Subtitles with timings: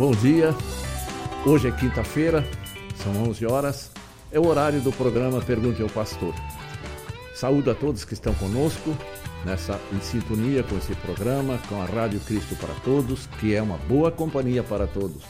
[0.00, 0.54] Bom dia.
[1.44, 2.42] Hoje é quinta-feira,
[3.04, 3.90] são 11 horas.
[4.32, 6.34] É o horário do programa Pergunte ao Pastor.
[7.34, 8.96] Saúdo a todos que estão conosco
[9.44, 13.76] nessa em sintonia com esse programa, com a Rádio Cristo para Todos, que é uma
[13.76, 15.22] boa companhia para todos.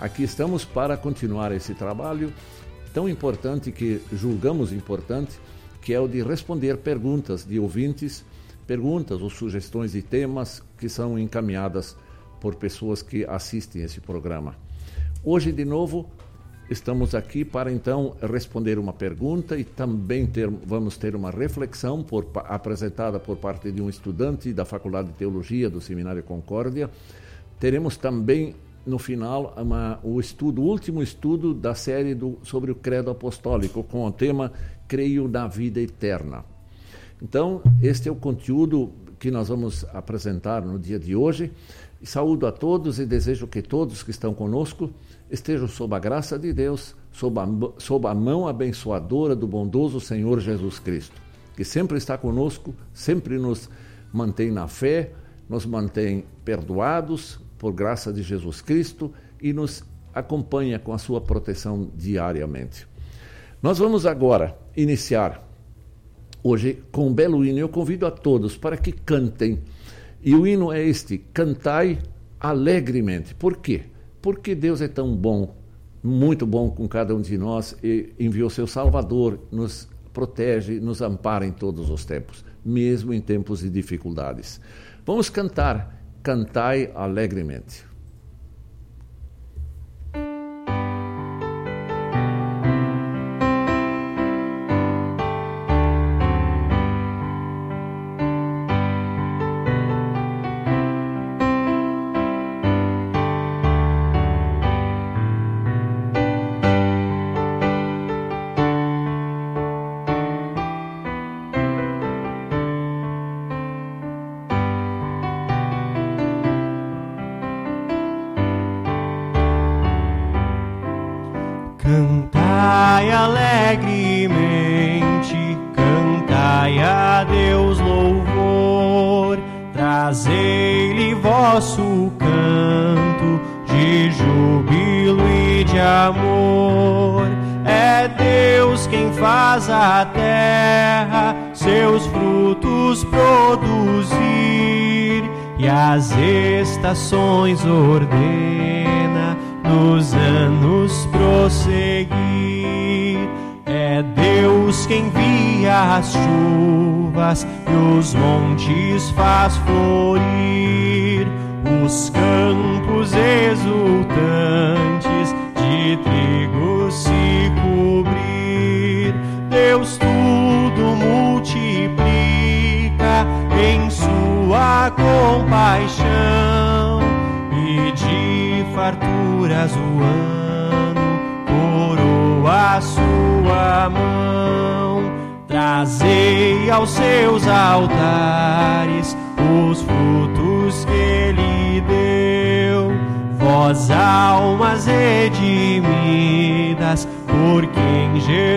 [0.00, 2.32] Aqui estamos para continuar esse trabalho
[2.92, 5.38] tão importante que julgamos importante,
[5.80, 8.24] que é o de responder perguntas de ouvintes,
[8.66, 11.96] perguntas ou sugestões de temas que são encaminhadas
[12.42, 14.56] por pessoas que assistem esse programa.
[15.22, 16.10] Hoje, de novo,
[16.68, 22.28] estamos aqui para então responder uma pergunta e também ter, vamos ter uma reflexão por,
[22.34, 26.90] apresentada por parte de um estudante da Faculdade de Teologia do Seminário Concórdia.
[27.60, 32.74] Teremos também no final uma, o estudo, o último estudo da série do, sobre o
[32.74, 34.52] credo apostólico com o tema
[34.88, 36.44] Creio na vida eterna.
[37.22, 41.52] Então, este é o conteúdo que nós vamos apresentar no dia de hoje.
[42.06, 44.90] Saúdo a todos e desejo que todos que estão conosco
[45.30, 47.46] estejam sob a graça de Deus, sob a,
[47.78, 51.20] sob a mão abençoadora do bondoso Senhor Jesus Cristo,
[51.56, 53.70] que sempre está conosco, sempre nos
[54.12, 55.12] mantém na fé,
[55.48, 61.90] nos mantém perdoados por graça de Jesus Cristo e nos acompanha com a sua proteção
[61.94, 62.86] diariamente.
[63.62, 65.48] Nós vamos agora iniciar
[66.42, 67.58] hoje com um belo hino.
[67.58, 69.60] Eu convido a todos para que cantem
[70.22, 71.98] e o hino é este: cantai
[72.40, 73.34] alegremente.
[73.34, 73.82] Por quê?
[74.20, 75.54] Porque Deus é tão bom,
[76.02, 81.46] muito bom com cada um de nós e enviou seu Salvador, nos protege, nos ampara
[81.46, 84.60] em todos os tempos, mesmo em tempos de dificuldades.
[85.04, 87.91] Vamos cantar, cantai alegremente.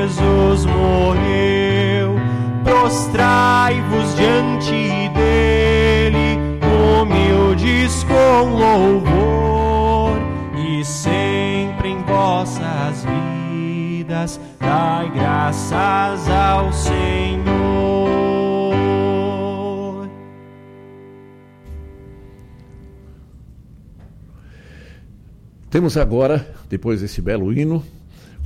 [0.08, 2.16] Jesus morreu,
[2.64, 9.26] prostrai-vos diante dele, humildes com louvor
[10.86, 17.56] sempre em vossas vidas, dai graças ao Senhor.
[25.72, 27.84] Temos agora, depois desse belo hino,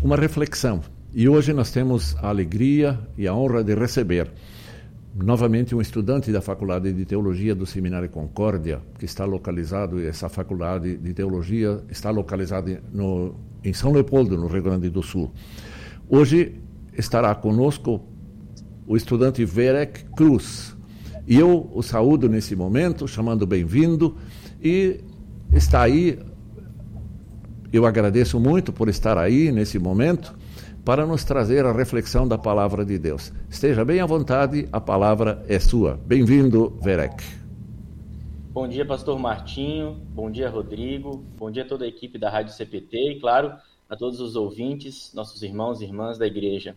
[0.02, 0.81] uma reflexão.
[1.12, 4.31] E hoje nós temos a alegria e a honra de receber
[5.16, 10.98] novamente um estudante da Faculdade de Teologia do Seminário Concórdia, que está localizado, essa faculdade
[10.98, 13.33] de teologia está localizada no,
[13.63, 15.31] em São Leopoldo, no Rio Grande do Sul.
[16.07, 16.62] Hoje
[16.95, 18.06] estará conosco
[18.86, 20.78] o estudante Verek Cruz.
[21.25, 24.16] E eu o saúdo nesse momento, chamando bem-vindo,
[24.62, 25.00] e
[25.51, 26.19] está aí,
[27.74, 30.38] eu agradeço muito por estar aí nesse momento,
[30.84, 33.31] para nos trazer a reflexão da palavra de Deus.
[33.50, 36.00] Esteja bem à vontade, a palavra é sua.
[36.06, 37.24] Bem-vindo, Verek.
[38.52, 40.02] Bom dia, pastor Martinho.
[40.10, 41.24] Bom dia, Rodrigo.
[41.38, 43.54] Bom dia a toda a equipe da Rádio CPT e, claro,
[43.90, 46.76] a todos os ouvintes, nossos irmãos e irmãs da igreja.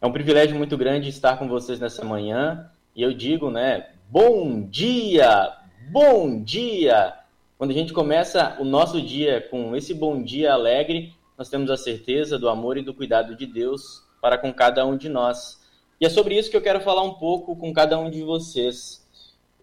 [0.00, 4.62] É um privilégio muito grande estar com vocês nessa manhã e eu digo, né, bom
[4.68, 5.50] dia,
[5.90, 7.14] bom dia,
[7.56, 11.76] Quando a gente começa o nosso dia com esse bom dia alegre, nós temos a
[11.76, 15.60] certeza do amor e do cuidado de Deus para com cada um de nós.
[16.00, 19.04] E é sobre isso que eu quero falar um pouco com cada um de vocês.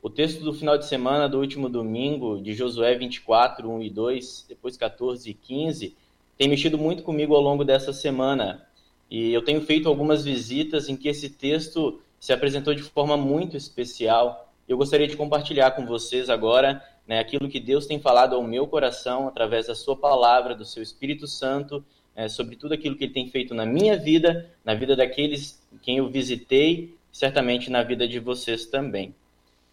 [0.02, 4.46] O texto do final de semana do último domingo, de Josué 24, 1 e 2,
[4.50, 5.96] depois 14 e 15,
[6.38, 8.66] tem mexido muito comigo ao longo dessa semana.
[9.10, 13.56] E eu tenho feito algumas visitas em que esse texto se apresentou de forma muito
[13.56, 14.52] especial.
[14.68, 18.66] Eu gostaria de compartilhar com vocês agora né, aquilo que Deus tem falado ao meu
[18.66, 21.84] coração através da Sua palavra, do Seu Espírito Santo,
[22.16, 25.98] é, sobre tudo aquilo que Ele tem feito na minha vida, na vida daqueles quem
[25.98, 29.14] eu visitei, certamente na vida de vocês também.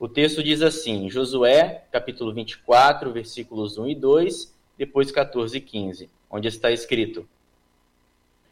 [0.01, 6.11] O texto diz assim, Josué, capítulo 24, versículos 1 e 2, depois 14 e 15,
[6.29, 7.25] onde está escrito: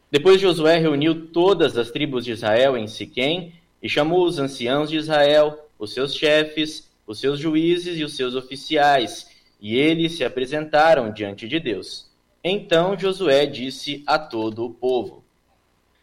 [0.09, 3.51] Depois Josué reuniu todas as tribos de Israel em Siquém
[3.83, 8.35] e chamou os anciãos de Israel, os seus chefes, os seus juízes e os seus
[8.35, 12.11] oficiais, e eles se apresentaram diante de Deus.
[12.43, 15.23] Então Josué disse a todo o povo: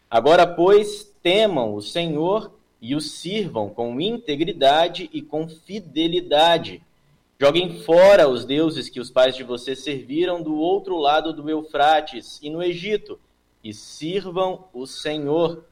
[0.09, 6.81] Agora, pois, temam o Senhor e o sirvam com integridade e com fidelidade.
[7.39, 12.39] Joguem fora os deuses que os pais de vocês serviram do outro lado do Eufrates
[12.41, 13.19] e no Egito,
[13.63, 15.65] e sirvam o Senhor.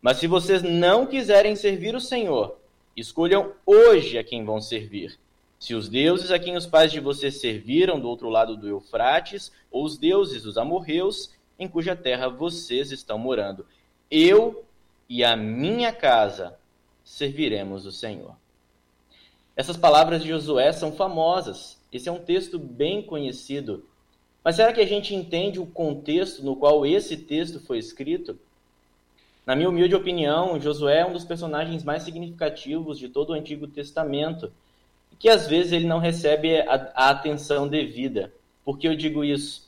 [0.00, 2.57] Mas se vocês não quiserem servir o Senhor,
[2.98, 5.20] Escolham hoje a quem vão servir.
[5.56, 9.52] Se os deuses a quem os pais de vocês serviram do outro lado do Eufrates,
[9.70, 11.30] ou os deuses dos amorreus,
[11.60, 13.64] em cuja terra vocês estão morando.
[14.10, 14.64] Eu
[15.08, 16.58] e a minha casa
[17.04, 18.34] serviremos o Senhor.
[19.54, 21.80] Essas palavras de Josué são famosas.
[21.92, 23.86] Esse é um texto bem conhecido.
[24.42, 28.36] Mas será que a gente entende o contexto no qual esse texto foi escrito?
[29.48, 33.66] Na minha humilde opinião, Josué é um dos personagens mais significativos de todo o Antigo
[33.66, 34.52] Testamento,
[35.10, 38.30] e que às vezes ele não recebe a, a atenção devida.
[38.62, 39.66] Por que eu digo isso?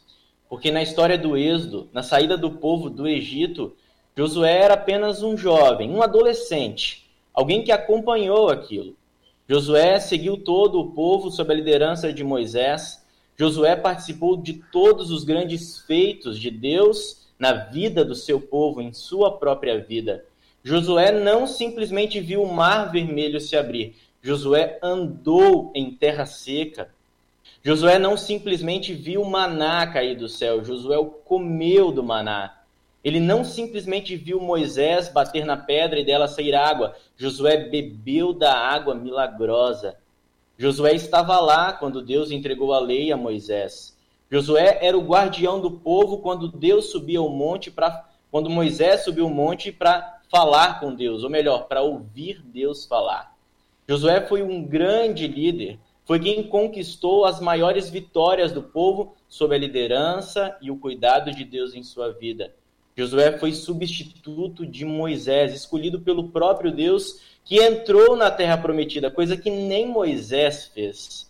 [0.51, 3.75] Porque na história do Êxodo, na saída do povo do Egito,
[4.15, 8.95] Josué era apenas um jovem, um adolescente, alguém que acompanhou aquilo.
[9.49, 13.03] Josué seguiu todo o povo sob a liderança de Moisés.
[13.35, 18.93] Josué participou de todos os grandes feitos de Deus na vida do seu povo, em
[18.93, 20.25] sua própria vida.
[20.63, 26.91] Josué não simplesmente viu o mar vermelho se abrir, Josué andou em terra seca.
[27.65, 32.59] Josué não simplesmente viu maná cair do céu, Josué comeu do maná.
[33.03, 38.55] Ele não simplesmente viu Moisés bater na pedra e dela sair água, Josué bebeu da
[38.55, 39.97] água milagrosa.
[40.59, 43.97] Josué estava lá quando Deus entregou a lei a Moisés.
[44.31, 49.27] Josué era o guardião do povo quando Deus subia ao monte para quando Moisés subiu
[49.27, 53.35] o monte para falar com Deus, ou melhor, para ouvir Deus falar.
[53.89, 59.59] Josué foi um grande líder, foi quem conquistou as maiores vitórias do povo sob a
[59.59, 62.55] liderança e o cuidado de Deus em sua vida.
[62.97, 69.37] Josué foi substituto de Moisés, escolhido pelo próprio Deus, que entrou na terra prometida, coisa
[69.37, 71.29] que nem Moisés fez.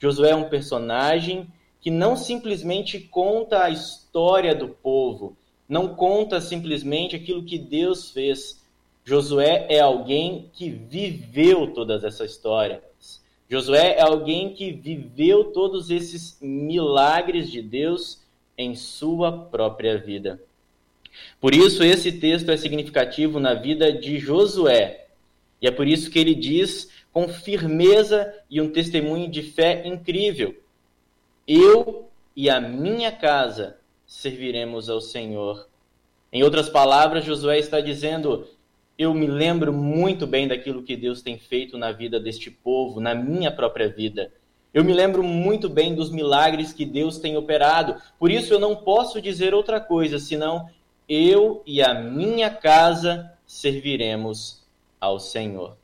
[0.00, 1.46] Josué é um personagem
[1.84, 5.36] que não simplesmente conta a história do povo,
[5.68, 8.64] não conta simplesmente aquilo que Deus fez.
[9.04, 13.22] Josué é alguém que viveu todas essas histórias.
[13.50, 18.22] Josué é alguém que viveu todos esses milagres de Deus
[18.56, 20.42] em sua própria vida.
[21.38, 25.04] Por isso, esse texto é significativo na vida de Josué.
[25.60, 30.63] E é por isso que ele diz com firmeza e um testemunho de fé incrível:
[31.46, 35.68] eu e a minha casa serviremos ao Senhor.
[36.32, 38.46] Em outras palavras, Josué está dizendo:
[38.98, 43.14] Eu me lembro muito bem daquilo que Deus tem feito na vida deste povo, na
[43.14, 44.32] minha própria vida.
[44.72, 47.94] Eu me lembro muito bem dos milagres que Deus tem operado.
[48.18, 50.68] Por isso eu não posso dizer outra coisa senão
[51.08, 54.64] eu e a minha casa serviremos
[55.00, 55.76] ao Senhor.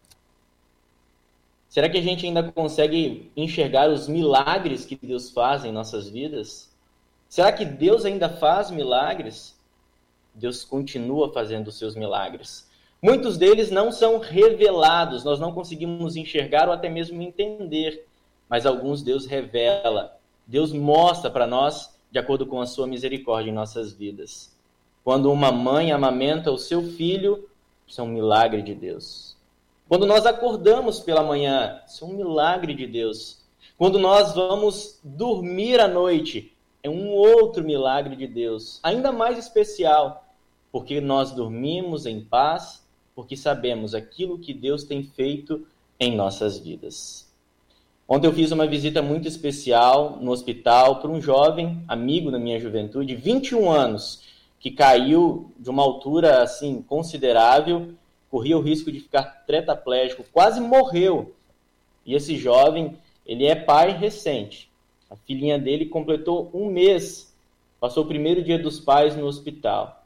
[1.71, 6.69] Será que a gente ainda consegue enxergar os milagres que Deus faz em nossas vidas?
[7.29, 9.57] Será que Deus ainda faz milagres?
[10.35, 12.69] Deus continua fazendo os seus milagres.
[13.01, 18.05] Muitos deles não são revelados, nós não conseguimos enxergar ou até mesmo entender,
[18.49, 20.19] mas alguns Deus revela.
[20.45, 24.53] Deus mostra para nós de acordo com a sua misericórdia em nossas vidas.
[25.05, 27.49] Quando uma mãe amamenta o seu filho,
[27.87, 29.30] isso é um milagre de Deus.
[29.91, 33.41] Quando nós acordamos pela manhã, isso é um milagre de Deus.
[33.77, 40.33] Quando nós vamos dormir à noite, é um outro milagre de Deus, ainda mais especial,
[40.71, 45.67] porque nós dormimos em paz, porque sabemos aquilo que Deus tem feito
[45.99, 47.29] em nossas vidas.
[48.09, 52.61] Ontem eu fiz uma visita muito especial no hospital para um jovem amigo da minha
[52.61, 54.23] juventude, 21 anos,
[54.61, 57.97] que caiu de uma altura assim considerável,
[58.31, 61.35] corria o risco de ficar tetraplégico, quase morreu.
[62.07, 62.97] E esse jovem,
[63.27, 64.71] ele é pai recente.
[65.11, 67.35] A filhinha dele completou um mês,
[67.81, 70.05] passou o primeiro dia dos pais no hospital.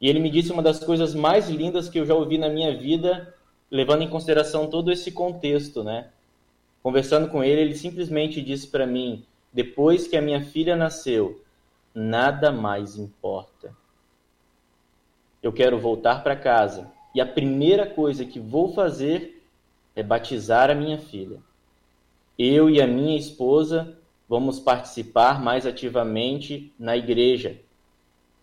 [0.00, 2.74] E ele me disse uma das coisas mais lindas que eu já ouvi na minha
[2.76, 3.34] vida,
[3.70, 6.08] levando em consideração todo esse contexto, né?
[6.82, 11.42] Conversando com ele, ele simplesmente disse para mim: depois que a minha filha nasceu,
[11.94, 13.74] nada mais importa.
[15.42, 19.42] Eu quero voltar para casa e a primeira coisa que vou fazer
[19.94, 21.38] é batizar a minha filha.
[22.38, 23.96] Eu e a minha esposa
[24.28, 27.58] vamos participar mais ativamente na igreja.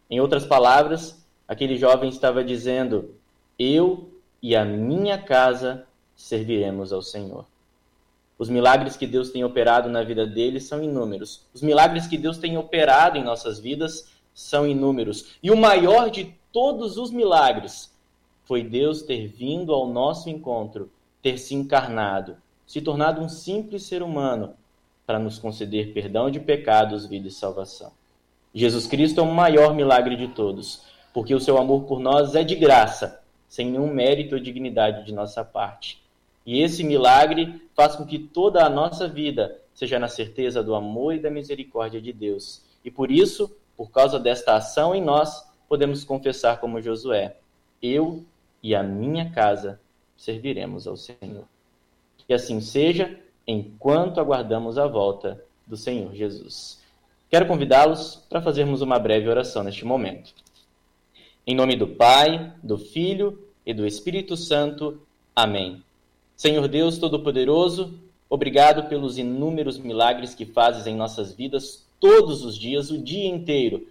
[0.10, 3.14] Em outras palavras, aquele jovem estava dizendo:
[3.60, 4.10] Eu
[4.42, 7.46] e a minha casa serviremos ao Senhor.
[8.40, 11.46] Os milagres que Deus tem operado na vida dele são inúmeros.
[11.54, 15.36] Os milagres que Deus tem operado em nossas vidas são inúmeros.
[15.44, 17.93] E o maior de todos os milagres
[18.46, 24.02] foi Deus ter vindo ao nosso encontro, ter se encarnado, se tornado um simples ser
[24.02, 24.54] humano
[25.06, 27.92] para nos conceder perdão de pecados, vida e salvação.
[28.54, 30.84] Jesus Cristo é o maior milagre de todos,
[31.14, 35.14] porque o seu amor por nós é de graça, sem nenhum mérito ou dignidade de
[35.14, 36.02] nossa parte.
[36.46, 41.16] E esse milagre faz com que toda a nossa vida seja na certeza do amor
[41.16, 42.62] e da misericórdia de Deus.
[42.84, 47.38] E por isso, por causa desta ação em nós, podemos confessar como Josué:
[47.82, 48.24] Eu
[48.64, 49.80] e a minha casa
[50.16, 51.44] serviremos ao Senhor.
[52.26, 56.82] Que assim seja, enquanto aguardamos a volta do Senhor Jesus.
[57.30, 60.34] Quero convidá-los para fazermos uma breve oração neste momento.
[61.46, 65.02] Em nome do Pai, do Filho e do Espírito Santo.
[65.36, 65.84] Amém.
[66.36, 67.94] Senhor Deus Todo-Poderoso,
[68.30, 73.88] obrigado pelos inúmeros milagres que fazes em nossas vidas todos os dias, o dia inteiro.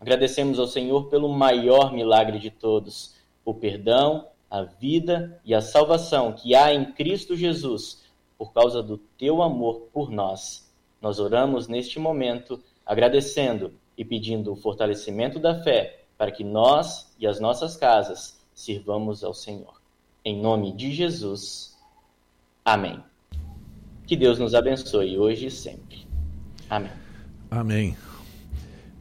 [0.00, 3.13] Agradecemos ao Senhor pelo maior milagre de todos,
[3.44, 8.02] o perdão, a vida e a salvação que há em Cristo Jesus,
[8.38, 10.72] por causa do teu amor por nós.
[11.00, 17.26] Nós oramos neste momento agradecendo e pedindo o fortalecimento da fé para que nós e
[17.26, 19.80] as nossas casas sirvamos ao Senhor.
[20.24, 21.76] Em nome de Jesus.
[22.64, 23.02] Amém.
[24.06, 26.06] Que Deus nos abençoe hoje e sempre.
[26.70, 26.92] Amém.
[27.50, 27.96] Amém.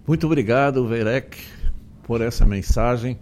[0.05, 1.37] Muito obrigado, Verek,
[2.03, 3.17] por essa mensagem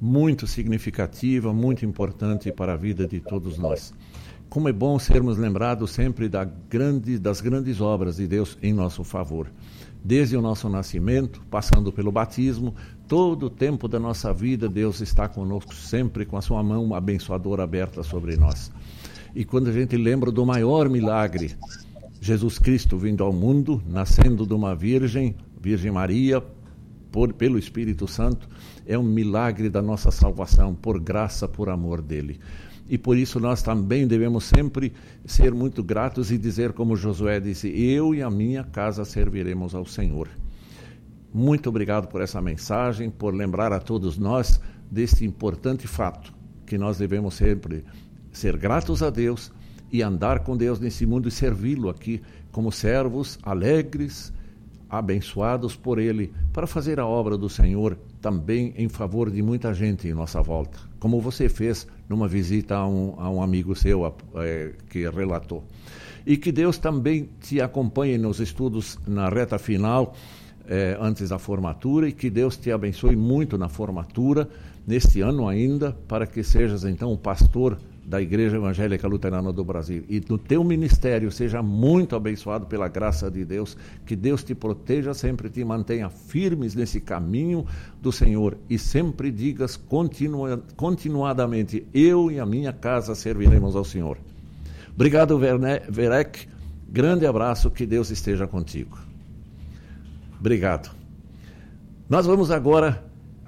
[0.00, 3.92] muito significativa, muito importante para a vida de todos nós.
[4.48, 9.02] Como é bom sermos lembrados sempre da grande, das grandes obras de Deus em nosso
[9.02, 9.50] favor.
[10.04, 12.74] Desde o nosso nascimento, passando pelo batismo,
[13.08, 17.64] todo o tempo da nossa vida, Deus está conosco sempre com a sua mão abençoadora
[17.64, 18.70] aberta sobre nós.
[19.34, 21.56] E quando a gente lembra do maior milagre,
[22.20, 26.42] Jesus Cristo vindo ao mundo, nascendo de uma virgem, Virgem Maria,
[27.14, 28.48] por, pelo Espírito Santo,
[28.84, 32.40] é um milagre da nossa salvação, por graça, por amor dele.
[32.88, 34.92] E por isso nós também devemos sempre
[35.24, 39.86] ser muito gratos e dizer, como Josué disse: Eu e a minha casa serviremos ao
[39.86, 40.28] Senhor.
[41.32, 46.34] Muito obrigado por essa mensagem, por lembrar a todos nós deste importante fato
[46.66, 47.84] que nós devemos sempre
[48.32, 49.52] ser gratos a Deus
[49.92, 54.32] e andar com Deus nesse mundo e servi-lo aqui como servos alegres,
[54.98, 60.08] abençoados por Ele, para fazer a obra do Senhor também em favor de muita gente
[60.08, 64.72] em nossa volta, como você fez numa visita a um, a um amigo seu é,
[64.88, 65.64] que relatou.
[66.26, 70.14] E que Deus também te acompanhe nos estudos na reta final,
[70.66, 74.48] é, antes da formatura, e que Deus te abençoe muito na formatura,
[74.86, 80.04] neste ano ainda, para que sejas então o pastor da Igreja Evangélica Luterana do Brasil
[80.08, 85.14] e no teu ministério seja muito abençoado pela graça de Deus, que Deus te proteja
[85.14, 87.66] sempre, te mantenha firmes nesse caminho
[88.02, 94.18] do Senhor e sempre digas continua, continuadamente: Eu e a minha casa serviremos ao Senhor.
[94.94, 96.46] Obrigado, Verne, Verek.
[96.88, 98.98] Grande abraço, que Deus esteja contigo.
[100.38, 100.94] Obrigado.
[102.08, 103.02] Nós vamos agora,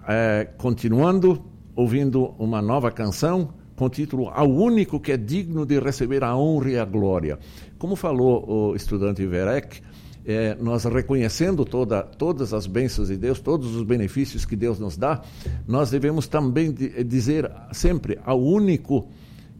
[0.08, 1.44] é, continuando,
[1.75, 6.37] ouvindo uma nova canção com o título Ao único que é digno de receber a
[6.37, 7.38] honra e a glória.
[7.78, 9.80] Como falou o estudante Verek,
[10.26, 14.97] é, nós reconhecendo toda, todas as bênçãos de Deus, todos os benefícios que Deus nos
[14.97, 15.23] dá,
[15.68, 19.09] nós devemos também dizer sempre ao único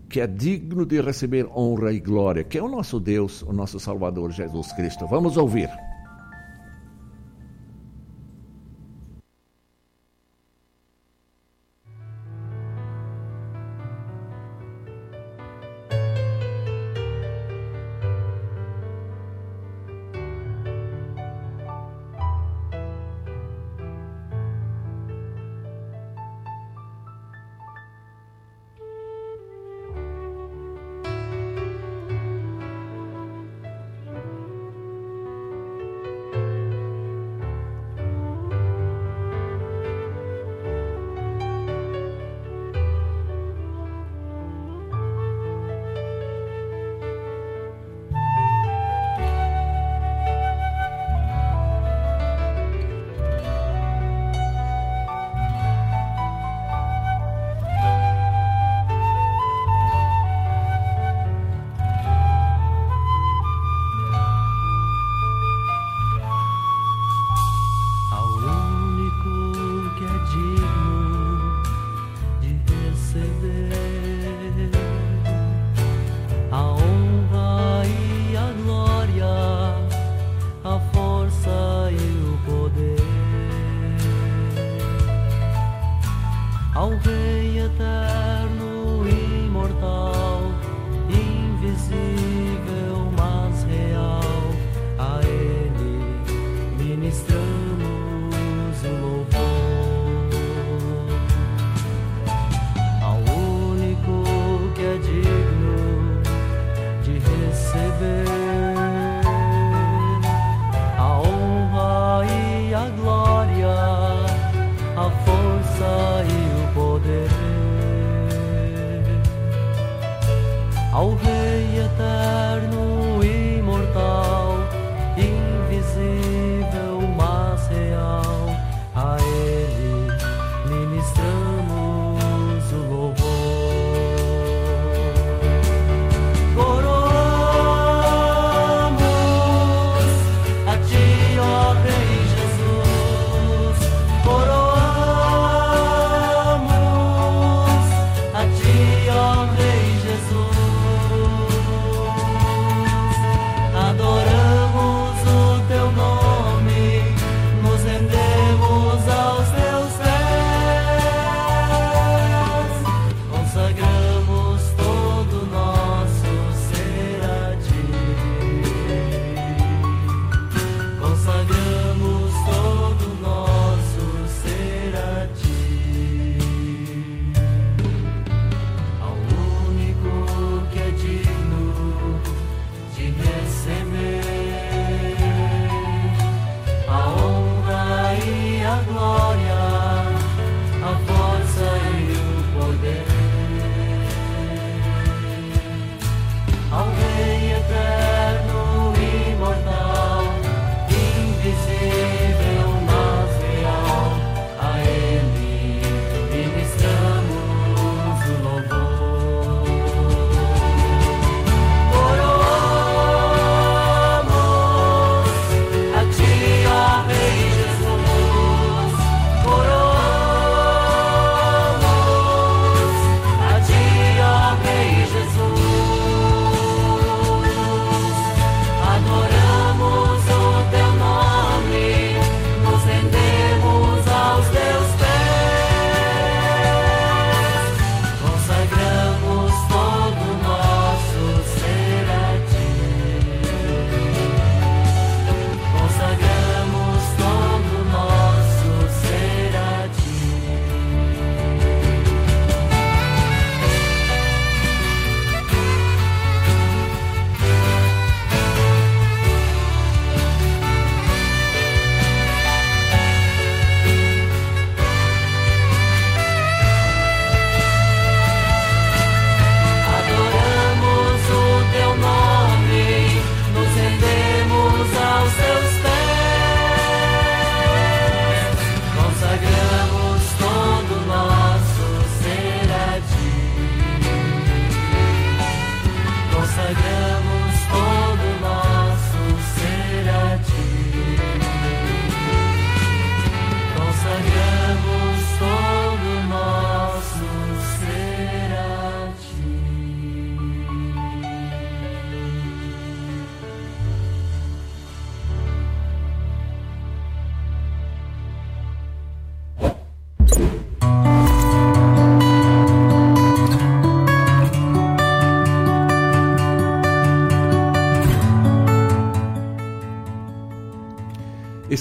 [0.09, 3.79] que é digno de receber honra e glória, que é o nosso Deus, o nosso
[3.79, 5.07] Salvador Jesus Cristo.
[5.07, 5.69] Vamos ouvir.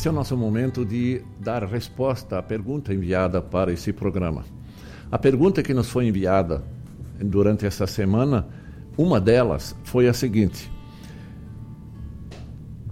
[0.06, 4.46] Este é o nosso momento de dar resposta à pergunta enviada para esse programa.
[5.12, 6.63] A pergunta que nos foi enviada
[7.20, 8.48] durante esta semana,
[8.96, 10.72] uma delas foi a seguinte: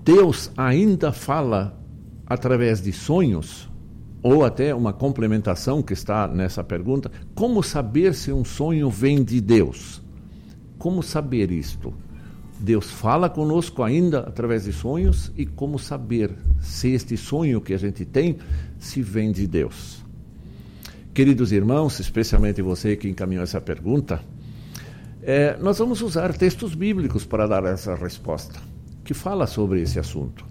[0.04, 1.80] Deus ainda fala
[2.26, 3.70] através de sonhos?
[4.24, 9.40] Ou até uma complementação que está nessa pergunta: como saber se um sonho vem de
[9.40, 10.02] Deus?
[10.80, 11.94] Como saber isto?
[12.60, 17.78] Deus fala conosco ainda através de sonhos e como saber se este sonho que a
[17.78, 18.38] gente tem
[18.80, 20.04] se vem de Deus.
[21.14, 24.22] Queridos irmãos, especialmente você que encaminhou essa pergunta,
[25.22, 28.60] é, nós vamos usar textos bíblicos para dar essa resposta,
[29.04, 30.46] que fala sobre esse assunto.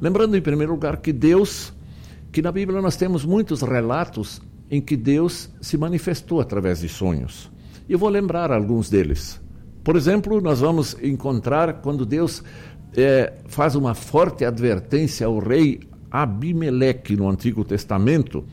[0.00, 1.72] Lembrando, em primeiro lugar, que Deus,
[2.30, 7.50] que na Bíblia nós temos muitos relatos em que Deus se manifestou através de sonhos.
[7.88, 9.40] Eu vou lembrar alguns deles.
[9.86, 12.42] Por exemplo, nós vamos encontrar quando Deus
[12.96, 15.78] é, faz uma forte advertência ao rei
[16.10, 18.44] Abimeleque no Antigo Testamento,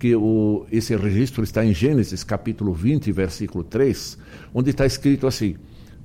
[0.00, 4.18] que o, esse registro está em Gênesis capítulo 20, versículo 3,
[4.52, 5.54] onde está escrito assim: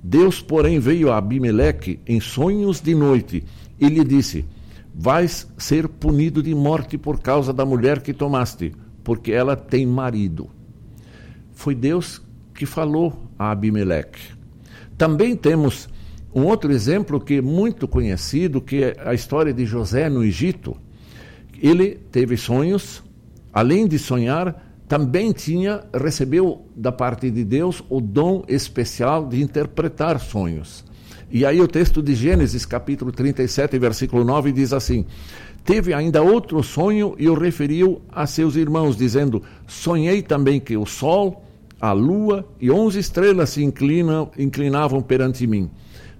[0.03, 3.43] Deus, porém, veio a Abimeleque em sonhos de noite
[3.79, 4.45] e lhe disse:
[4.93, 8.71] Vais ser punido de morte por causa da mulher que tomaste,
[9.03, 10.47] porque ela tem marido.
[11.53, 12.21] Foi Deus
[12.53, 14.44] que falou a Abimeleque.
[14.97, 15.89] Também temos
[16.33, 20.75] um outro exemplo que é muito conhecido, que é a história de José no Egito.
[21.61, 23.01] Ele teve sonhos,
[23.53, 30.19] além de sonhar, também tinha recebeu da parte de Deus o dom especial de interpretar
[30.19, 30.85] sonhos.
[31.31, 35.05] E aí o texto de Gênesis, capítulo 37, versículo 9 diz assim:
[35.63, 40.85] Teve ainda outro sonho e o referiu a seus irmãos, dizendo: Sonhei também que o
[40.85, 41.44] sol,
[41.79, 45.69] a lua e onze estrelas se inclinavam perante mim.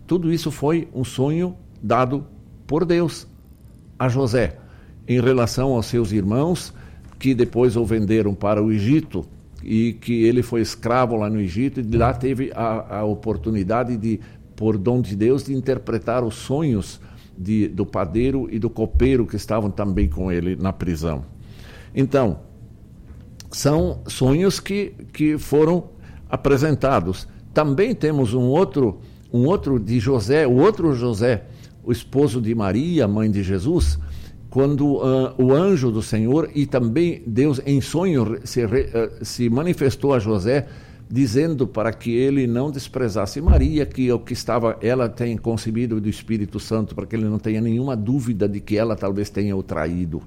[0.05, 2.25] Tudo isso foi um sonho dado
[2.67, 3.27] por Deus
[3.97, 4.57] a José
[5.07, 6.73] em relação aos seus irmãos
[7.17, 9.25] que depois o venderam para o Egito
[9.63, 13.97] e que ele foi escravo lá no Egito e de lá teve a, a oportunidade
[13.97, 14.19] de,
[14.55, 16.99] por dom de Deus, de interpretar os sonhos
[17.37, 21.25] de, do padeiro e do copeiro que estavam também com ele na prisão.
[21.93, 22.39] Então,
[23.55, 25.85] são sonhos que, que foram
[26.29, 27.25] apresentados.
[27.53, 28.99] Também temos um outro,
[29.31, 31.45] um outro de José, o outro José,
[31.81, 33.97] o esposo de Maria, mãe de Jesus,
[34.49, 38.69] quando uh, o anjo do Senhor e também Deus em sonho se, uh,
[39.21, 40.67] se manifestou a José
[41.09, 46.09] dizendo para que ele não desprezasse Maria, que o que estava ela tem concebido do
[46.09, 49.63] Espírito Santo, para que ele não tenha nenhuma dúvida de que ela talvez tenha o
[49.63, 50.21] traído.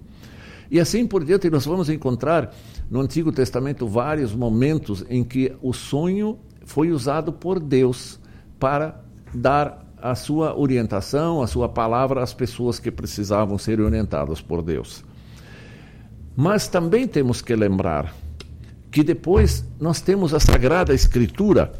[0.70, 2.54] E assim por diante, nós vamos encontrar
[2.90, 8.20] no Antigo Testamento vários momentos em que o sonho foi usado por Deus
[8.58, 9.02] para
[9.32, 15.04] dar a sua orientação, a sua palavra às pessoas que precisavam ser orientadas por Deus.
[16.36, 18.14] Mas também temos que lembrar
[18.90, 21.72] que depois nós temos a Sagrada Escritura,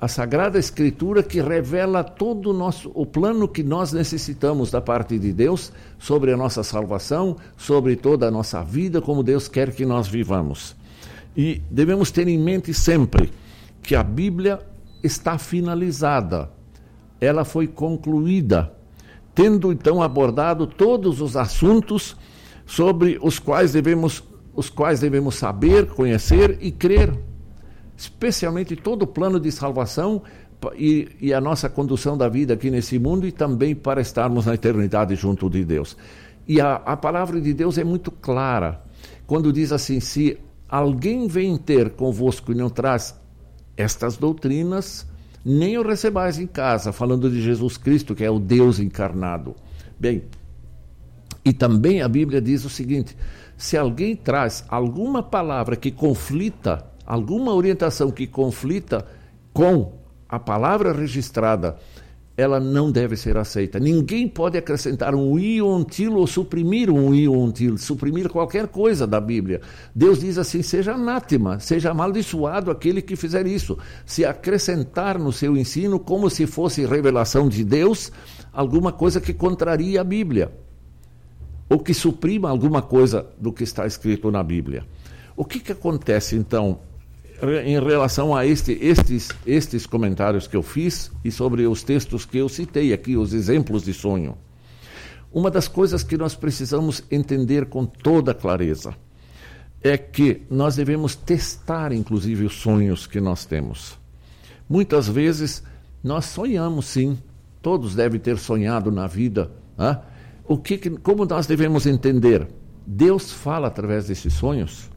[0.00, 5.18] a Sagrada Escritura que revela todo o nosso o plano que nós necessitamos da parte
[5.18, 9.86] de Deus sobre a nossa salvação, sobre toda a nossa vida, como Deus quer que
[9.86, 10.76] nós vivamos.
[11.36, 13.32] E devemos ter em mente sempre
[13.82, 14.60] que a Bíblia
[15.02, 16.56] está finalizada
[17.20, 18.72] ela foi concluída,
[19.34, 22.16] tendo então abordado todos os assuntos
[22.64, 24.22] sobre os quais devemos,
[24.54, 27.12] os quais devemos saber, conhecer e crer,
[27.96, 30.22] especialmente todo o plano de salvação
[30.76, 34.54] e, e, a nossa condução da vida aqui nesse mundo e também para estarmos na
[34.54, 35.96] eternidade junto de Deus.
[36.46, 38.82] E a, a palavra de Deus é muito clara
[39.26, 43.18] quando diz assim: se alguém vem ter convosco e não traz
[43.76, 45.06] estas doutrinas,
[45.44, 49.54] nem o recebais em casa, falando de Jesus Cristo, que é o Deus encarnado.
[49.98, 50.24] Bem,
[51.44, 53.16] e também a Bíblia diz o seguinte:
[53.56, 59.06] se alguém traz alguma palavra que conflita, alguma orientação que conflita
[59.52, 59.92] com
[60.28, 61.76] a palavra registrada
[62.36, 63.80] ela não deve ser aceita.
[63.80, 67.78] Ninguém pode acrescentar um i ou um til ou suprimir um i ou um til,
[67.78, 69.62] suprimir qualquer coisa da Bíblia.
[69.94, 73.78] Deus diz assim: seja anátema, seja amaldiçoado aquele que fizer isso.
[74.04, 78.12] Se acrescentar no seu ensino como se fosse revelação de Deus,
[78.52, 80.52] alguma coisa que contraria a Bíblia,
[81.70, 84.84] ou que suprima alguma coisa do que está escrito na Bíblia.
[85.34, 86.80] O que, que acontece então
[87.64, 92.38] em relação a este, estes, estes comentários que eu fiz e sobre os textos que
[92.38, 94.36] eu citei aqui, os exemplos de sonho.
[95.32, 98.94] Uma das coisas que nós precisamos entender com toda clareza
[99.82, 103.98] é que nós devemos testar, inclusive, os sonhos que nós temos.
[104.68, 105.62] Muitas vezes
[106.02, 107.18] nós sonhamos, sim,
[107.60, 109.50] todos devem ter sonhado na vida.
[109.76, 110.00] Né?
[110.46, 112.48] O que, como nós devemos entender?
[112.86, 114.88] Deus fala através desses sonhos.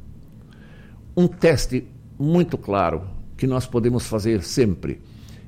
[1.17, 1.87] Um teste
[2.19, 3.03] muito claro
[3.37, 4.99] que nós podemos fazer sempre.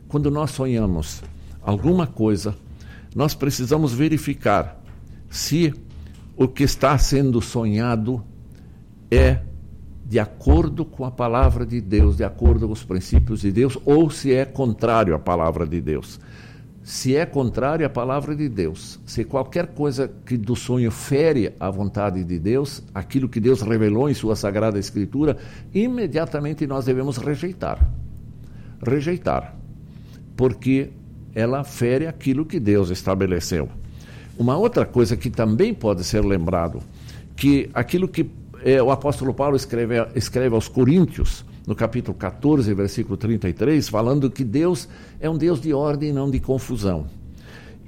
[0.07, 1.21] Quando nós sonhamos
[1.61, 2.55] alguma coisa,
[3.13, 4.81] nós precisamos verificar
[5.29, 5.73] se
[6.37, 8.23] o que está sendo sonhado
[9.09, 9.41] é
[10.05, 14.09] de acordo com a palavra de Deus, de acordo com os princípios de Deus, ou
[14.09, 16.19] se é contrário à palavra de Deus
[16.83, 21.69] se é contrário à palavra de Deus, se qualquer coisa que do sonho fere a
[21.69, 25.37] vontade de Deus, aquilo que Deus revelou em sua sagrada escritura,
[25.73, 27.87] imediatamente nós devemos rejeitar.
[28.83, 29.55] Rejeitar.
[30.35, 30.89] Porque
[31.35, 33.69] ela fere aquilo que Deus estabeleceu.
[34.37, 36.81] Uma outra coisa que também pode ser lembrado,
[37.35, 38.27] que aquilo que
[38.63, 44.43] é, o apóstolo Paulo escreve, escreve aos Coríntios, no capítulo 14, versículo 33, falando que
[44.43, 44.87] Deus
[45.19, 47.07] é um Deus de ordem e não de confusão.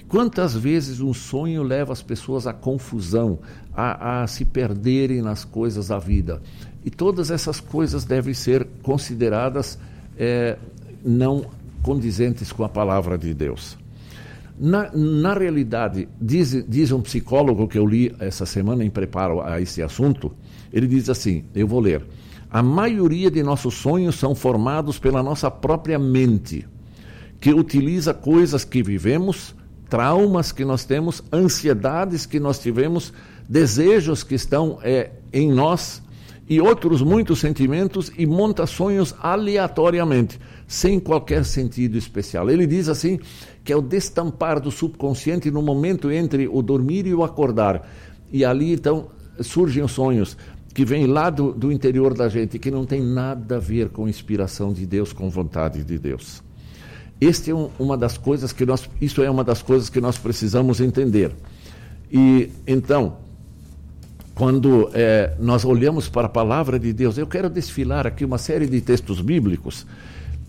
[0.07, 3.39] Quantas vezes um sonho leva as pessoas à confusão,
[3.75, 6.39] a, a se perderem nas coisas da vida?
[6.86, 9.79] E todas essas coisas devem ser consideradas
[10.15, 10.57] é,
[11.03, 11.45] não
[11.81, 13.77] condizentes com a palavra de Deus.
[14.59, 19.59] Na, na realidade, diz, diz um psicólogo que eu li essa semana em preparo a
[19.59, 20.31] esse assunto,
[20.71, 22.05] ele diz assim: eu vou ler.
[22.53, 26.65] A maioria de nossos sonhos são formados pela nossa própria mente,
[27.41, 29.55] que utiliza coisas que vivemos
[29.93, 33.13] traumas que nós temos, ansiedades que nós tivemos,
[33.47, 36.01] desejos que estão é, em nós
[36.49, 42.49] e outros muitos sentimentos e monta sonhos aleatoriamente, sem qualquer sentido especial.
[42.49, 43.19] Ele diz assim
[43.63, 47.87] que é o destampar do subconsciente no momento entre o dormir e o acordar.
[48.31, 49.11] E ali então
[49.41, 50.35] surgem os sonhos
[50.73, 54.07] que vêm lá do, do interior da gente, que não tem nada a ver com
[54.07, 56.41] inspiração de Deus, com vontade de Deus.
[57.21, 60.17] Este é um, uma das coisas que nós, isso é uma das coisas que nós
[60.17, 61.31] precisamos entender.
[62.12, 63.17] E então,
[64.33, 68.65] quando é, nós olhamos para a palavra de Deus, eu quero desfilar aqui uma série
[68.65, 69.86] de textos bíblicos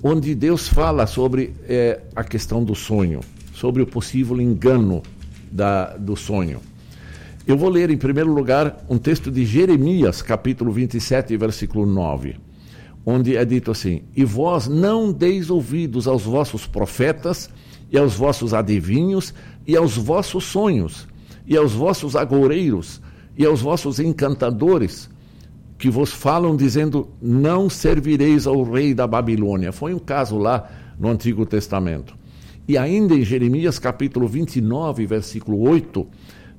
[0.02, 3.20] onde Deus fala sobre é, a questão do sonho,
[3.54, 5.02] sobre o possível engano
[5.50, 6.60] da, do sonho.
[7.46, 12.36] Eu vou ler em primeiro lugar um texto de Jeremias, capítulo 27, versículo 9
[13.04, 17.50] onde é dito assim: E vós não deis ouvidos aos vossos profetas,
[17.90, 19.34] e aos vossos adivinhos,
[19.66, 21.06] e aos vossos sonhos,
[21.46, 23.00] e aos vossos agoureiros,
[23.36, 25.10] e aos vossos encantadores,
[25.76, 29.72] que vos falam dizendo: Não servireis ao rei da Babilônia.
[29.72, 32.16] Foi um caso lá no Antigo Testamento.
[32.66, 36.06] E ainda em Jeremias capítulo 29, versículo 8,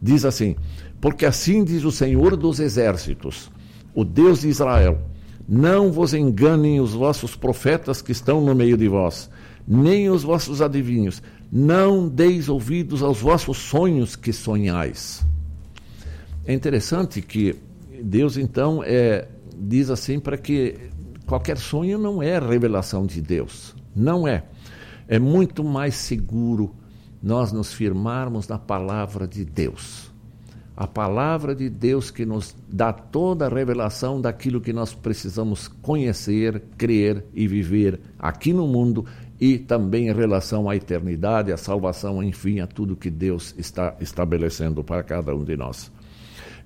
[0.06, 0.56] diz assim:
[1.02, 3.52] Porque assim diz o Senhor dos exércitos,
[3.94, 5.02] o Deus de Israel
[5.48, 9.30] não vos enganem os vossos profetas que estão no meio de vós,
[9.68, 11.22] nem os vossos adivinhos.
[11.52, 15.26] Não deis ouvidos aos vossos sonhos que sonhais.
[16.46, 17.56] É interessante que
[18.02, 20.76] Deus, então, é, diz assim para que
[21.26, 23.76] qualquer sonho não é revelação de Deus.
[23.96, 24.44] Não é.
[25.08, 26.76] É muito mais seguro
[27.26, 30.16] nós nos firmarmos na palavra de Deus
[30.78, 36.62] a palavra de Deus que nos dá toda a revelação daquilo que nós precisamos conhecer,
[36.78, 39.06] crer e viver aqui no mundo
[39.40, 44.84] e também em relação à eternidade, à salvação, enfim, a tudo que Deus está estabelecendo
[44.84, 45.92] para cada um de nós.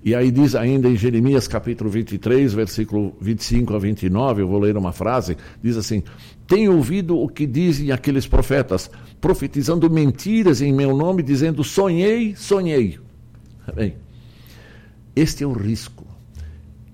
[0.02, 4.76] E aí diz ainda em Jeremias capítulo 23, versículo 25 a 29, eu vou ler
[4.76, 6.02] uma frase, diz assim:
[6.46, 12.98] Tenho ouvido o que dizem aqueles profetas, profetizando mentiras em meu nome, dizendo: Sonhei, sonhei.
[13.74, 13.96] Bem,
[15.14, 16.06] este é o risco.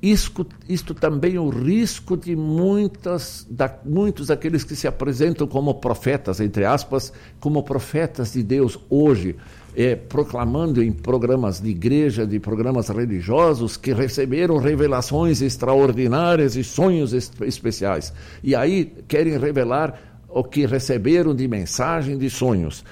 [0.02, 5.74] Isto, isto também é o risco de muitas, da, muitos daqueles que se apresentam como
[5.74, 9.36] profetas, entre aspas, como profetas de Deus hoje,
[9.76, 17.12] é, proclamando em programas de igreja, de programas religiosos, que receberam revelações extraordinárias e sonhos
[17.12, 18.10] especiais.
[18.42, 22.82] E aí querem revelar o que receberam de mensagem, de sonhos.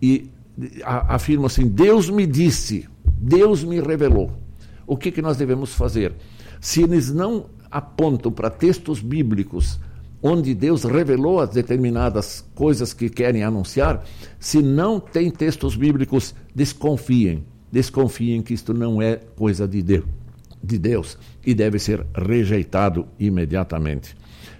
[0.00, 0.30] E
[0.84, 4.30] afirmam assim: Deus me disse, Deus me revelou.
[4.86, 6.14] O que, que nós devemos fazer?
[6.60, 9.78] Se eles não apontam para textos bíblicos
[10.22, 14.04] onde Deus revelou as determinadas coisas que querem anunciar,
[14.38, 17.44] se não tem textos bíblicos, desconfiem.
[17.70, 20.04] Desconfiem que isto não é coisa de Deus,
[20.62, 24.16] de Deus e deve ser rejeitado imediatamente.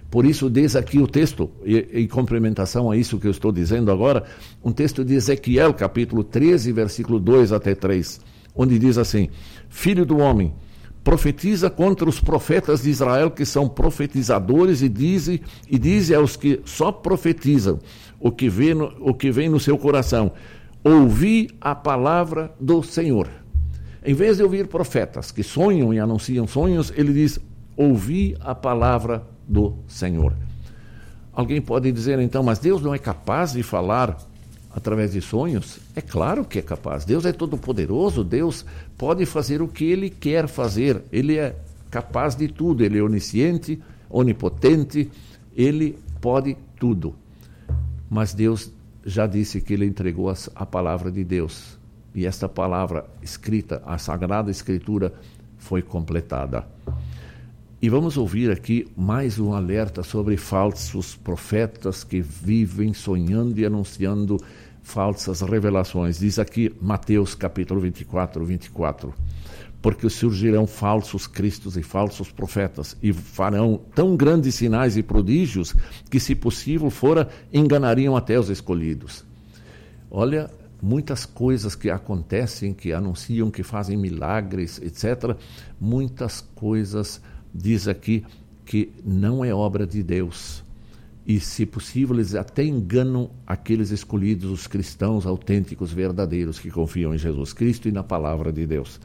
[0.09, 4.23] Por isso, diz aqui o texto, em complementação a isso que eu estou dizendo agora,
[4.63, 8.19] um texto de Ezequiel, capítulo 13, versículo 2 até 3
[8.59, 9.29] onde diz assim:
[9.69, 10.53] Filho do homem,
[11.09, 16.61] profetiza contra os profetas de Israel que são profetizadores e diz, e diz aos que
[16.65, 17.79] só profetizam
[18.19, 20.31] o que, vê no, o que vem no seu coração:
[20.83, 23.27] ouvi a palavra do Senhor.
[24.05, 27.39] Em vez de ouvir profetas que sonham e anunciam sonhos, ele diz:
[27.75, 30.35] ouvi a palavra do Senhor.
[31.33, 34.15] Alguém pode dizer então, mas Deus não é capaz de falar
[34.69, 35.79] através de sonhos?
[35.95, 37.05] É claro que é capaz.
[37.05, 38.65] Deus é todo-poderoso, Deus
[38.97, 41.01] pode fazer o que ele quer fazer.
[41.11, 41.55] Ele é
[41.89, 45.09] capaz de tudo, ele é onisciente, onipotente,
[45.55, 47.15] ele pode tudo.
[48.09, 48.71] Mas Deus
[49.05, 51.77] já disse que ele entregou a palavra de Deus.
[52.13, 55.13] E esta palavra escrita, a Sagrada Escritura,
[55.57, 56.65] foi completada.
[57.81, 64.37] E vamos ouvir aqui mais um alerta sobre falsos profetas que vivem sonhando e anunciando
[64.89, 66.19] falsas revelações.
[66.19, 69.13] Diz aqui Mateus capítulo 24, 24.
[69.81, 75.73] Porque surgirão falsos cristos e falsos profetas, e farão tão grandes sinais e prodígios
[76.09, 79.23] que, se possível fora, enganariam até os escolhidos.
[80.11, 80.49] Olha,
[80.81, 85.37] muitas coisas que acontecem, que anunciam, que fazem milagres, etc.
[85.79, 87.21] Muitas coisas,
[87.53, 88.25] diz aqui,
[88.65, 90.61] que não é obra de Deus.
[91.29, 97.19] E, se possível, eles até enganam aqueles escolhidos, os cristãos autênticos, verdadeiros, que confiam em
[97.19, 98.99] Jesus Cristo e na palavra de Deus.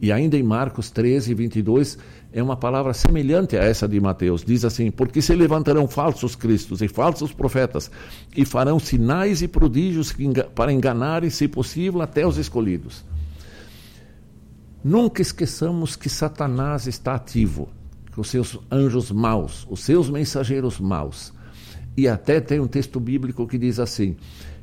[0.00, 1.98] E ainda em Marcos 13, 22,
[2.32, 4.44] é uma palavra semelhante a essa de Mateus.
[4.44, 7.90] Diz assim: Porque se levantarão falsos cristos e falsos profetas,
[8.36, 10.14] e farão sinais e prodígios
[10.54, 13.04] para enganarem, se possível, até os escolhidos.
[14.84, 17.68] Nunca esqueçamos que Satanás está ativo,
[18.14, 21.34] com seus anjos maus, os seus mensageiros maus.
[21.96, 24.16] E até tem um texto bíblico que diz assim: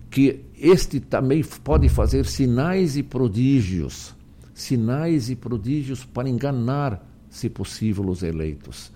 [0.10, 4.16] que este também pode fazer sinais e prodígios
[4.62, 8.92] sinais e prodígios para enganar, se possível, os eleitos.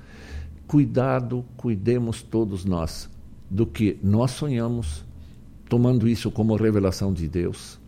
[0.67, 3.09] Cuidado, cuidemos todos nós
[3.49, 5.03] do que nós sonhamos,
[5.69, 7.79] tomando isso como revelação de Deus.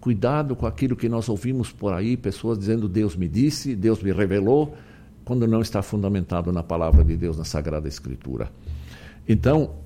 [0.00, 4.12] Cuidado com aquilo que nós ouvimos por aí, pessoas dizendo Deus me disse, Deus me
[4.12, 4.74] revelou,
[5.24, 8.50] quando não está fundamentado na palavra de Deus, na Sagrada Escritura.
[9.28, 9.76] Então,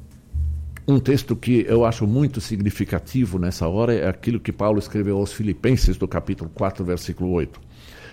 [0.88, 5.32] um texto que eu acho muito significativo nessa hora é aquilo que Paulo escreveu aos
[5.32, 7.60] Filipenses, do capítulo 4, versículo 8.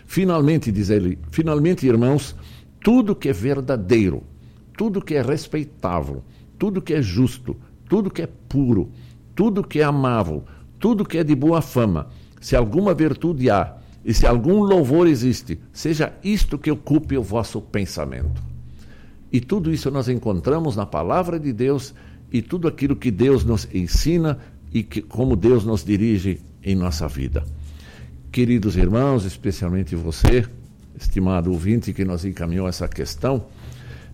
[0.05, 2.35] Finalmente, diz ele, finalmente, irmãos,
[2.83, 4.23] tudo que é verdadeiro,
[4.75, 6.23] tudo que é respeitável,
[6.57, 7.55] tudo que é justo,
[7.87, 8.89] tudo que é puro,
[9.35, 10.43] tudo que é amável,
[10.79, 12.07] tudo que é de boa fama,
[12.41, 17.61] se alguma virtude há e se algum louvor existe, seja isto que ocupe o vosso
[17.61, 18.41] pensamento.
[19.31, 21.93] E tudo isso nós encontramos na palavra de Deus
[22.33, 24.39] e tudo aquilo que Deus nos ensina
[24.73, 27.45] e que, como Deus nos dirige em nossa vida.
[28.31, 30.43] Queridos irmãos, especialmente você,
[30.99, 33.45] estimado ouvinte que nos encaminhou essa questão,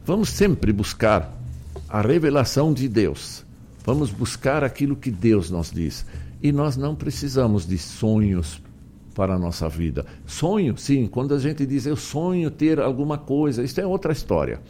[0.05, 1.33] vamos sempre buscar
[1.87, 3.45] a revelação de Deus.
[3.85, 6.05] Vamos buscar aquilo que Deus nos diz.
[6.43, 8.61] E nós não precisamos de sonhos
[9.15, 10.05] para a nossa vida.
[10.25, 14.61] Sonho, sim, quando a gente diz eu sonho ter alguma coisa, isso é outra história.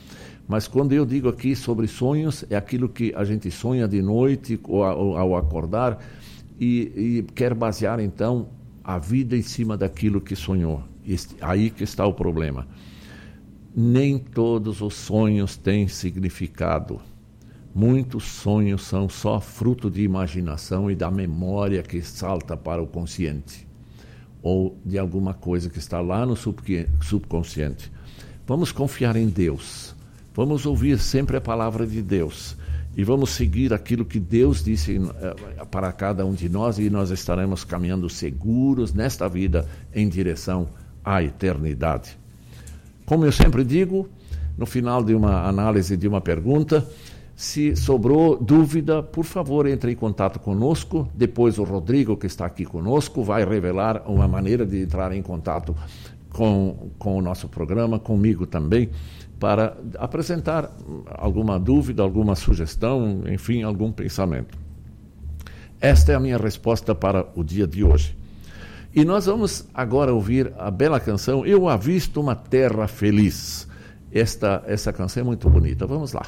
[0.49, 4.59] Mas quando eu digo aqui sobre sonhos, é aquilo que a gente sonha de noite
[4.63, 6.03] ou ao acordar
[6.59, 8.49] e, e quer basear então
[8.83, 10.83] a vida em cima daquilo que sonhou.
[11.07, 12.67] Este, aí que está o problema.
[13.75, 16.99] Nem todos os sonhos têm significado.
[17.75, 23.67] Muitos sonhos são só fruto de imaginação e da memória que salta para o consciente
[24.41, 27.91] ou de alguma coisa que está lá no subconsciente.
[28.47, 29.88] Vamos confiar em Deus.
[30.39, 32.55] Vamos ouvir sempre a palavra de Deus
[32.95, 37.09] e vamos seguir aquilo que Deus disse eh, para cada um de nós e nós
[37.09, 40.69] estaremos caminhando seguros nesta vida em direção
[41.03, 42.17] à eternidade.
[43.05, 44.07] Como eu sempre digo,
[44.57, 46.87] no final de uma análise de uma pergunta,
[47.35, 51.05] se sobrou dúvida, por favor, entre em contato conosco.
[51.13, 55.75] Depois o Rodrigo, que está aqui conosco, vai revelar uma maneira de entrar em contato
[56.29, 58.89] com, com o nosso programa, comigo também
[59.39, 60.69] para apresentar
[61.07, 64.57] alguma dúvida, alguma sugestão, enfim, algum pensamento.
[65.79, 68.17] Esta é a minha resposta para o dia de hoje.
[68.93, 73.67] E nós vamos agora ouvir a bela canção Eu Avisto uma Terra Feliz.
[74.11, 75.87] Esta, essa canção é muito bonita.
[75.87, 76.25] Vamos lá.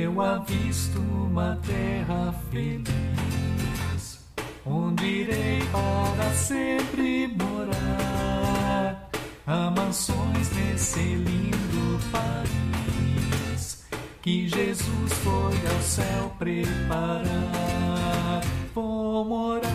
[0.00, 4.20] Eu avisto uma terra feliz,
[4.64, 9.10] onde irei para sempre morar.
[9.46, 13.84] Há mansões nesse lindo país
[14.22, 17.30] que Jesus foi ao céu preparar.
[18.74, 19.68] Vou morar,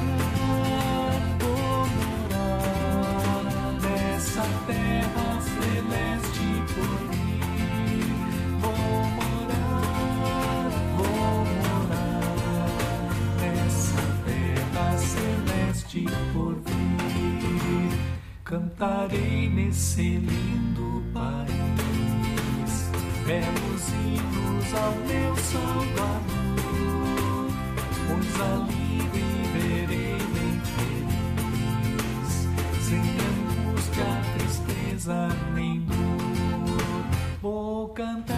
[1.39, 3.43] vou morar
[3.81, 5.24] nessa terra
[16.33, 16.75] por vir.
[18.43, 22.91] Cantarei nesse lindo país,
[23.25, 26.25] belos hinos ao meu Salvador,
[28.07, 32.31] pois ali viverei bem feliz,
[32.81, 37.05] sem angústia, tristeza nem dor.
[37.41, 38.34] Vou cantar,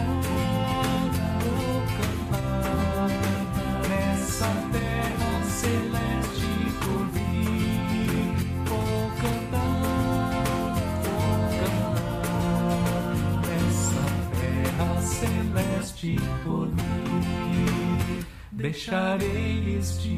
[18.68, 20.09] Deixarei este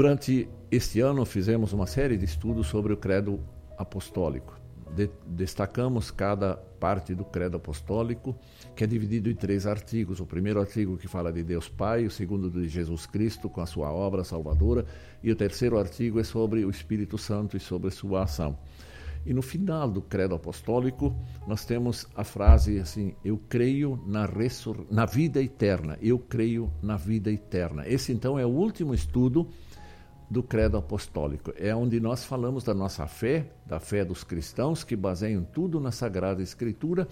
[0.00, 3.38] Durante este ano fizemos uma série de estudos sobre o credo
[3.76, 4.58] apostólico.
[4.96, 8.34] De- destacamos cada parte do credo apostólico,
[8.74, 10.18] que é dividido em três artigos.
[10.18, 13.66] O primeiro artigo que fala de Deus Pai, o segundo de Jesus Cristo com a
[13.66, 14.86] sua obra salvadora,
[15.22, 18.56] e o terceiro artigo é sobre o Espírito Santo e sobre sua ação.
[19.26, 21.14] E no final do credo apostólico,
[21.46, 24.26] nós temos a frase assim: Eu creio na,
[24.90, 25.98] na vida eterna.
[26.00, 27.86] Eu creio na vida eterna.
[27.86, 29.46] Esse então é o último estudo
[30.30, 31.52] do credo apostólico.
[31.56, 35.90] É onde nós falamos da nossa fé, da fé dos cristãos que baseiam tudo na
[35.90, 37.08] Sagrada Escritura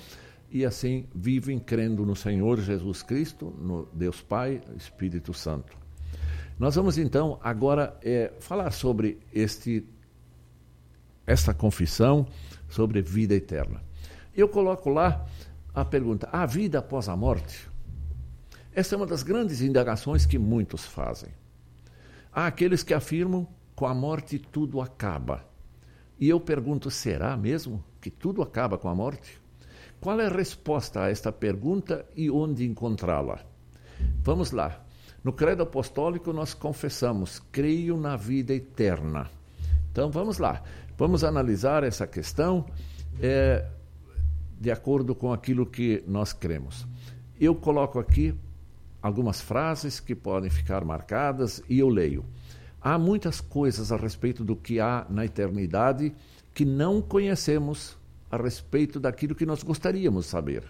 [0.50, 5.76] e assim vivem crendo no Senhor Jesus Cristo, no Deus Pai, Espírito Santo.
[6.58, 9.84] Nós vamos então agora é, falar sobre este
[11.26, 12.26] esta confissão
[12.68, 13.82] sobre vida eterna.
[14.34, 15.26] Eu coloco lá
[15.74, 17.68] a pergunta: a vida após a morte?
[18.72, 21.30] Essa é uma das grandes indagações que muitos fazem.
[22.38, 25.44] Há aqueles que afirmam com a morte tudo acaba.
[26.20, 29.40] E eu pergunto: será mesmo que tudo acaba com a morte?
[30.00, 33.40] Qual é a resposta a esta pergunta e onde encontrá-la?
[34.22, 34.84] Vamos lá.
[35.24, 39.28] No Credo Apostólico nós confessamos: creio na vida eterna.
[39.90, 40.62] Então vamos lá.
[40.96, 42.66] Vamos analisar essa questão
[43.20, 43.66] é,
[44.60, 46.86] de acordo com aquilo que nós cremos.
[47.40, 48.32] Eu coloco aqui
[49.02, 52.24] algumas frases que podem ficar marcadas e eu leio.
[52.80, 56.14] Há muitas coisas a respeito do que há na eternidade
[56.54, 57.96] que não conhecemos
[58.30, 60.64] a respeito daquilo que nós gostaríamos saber.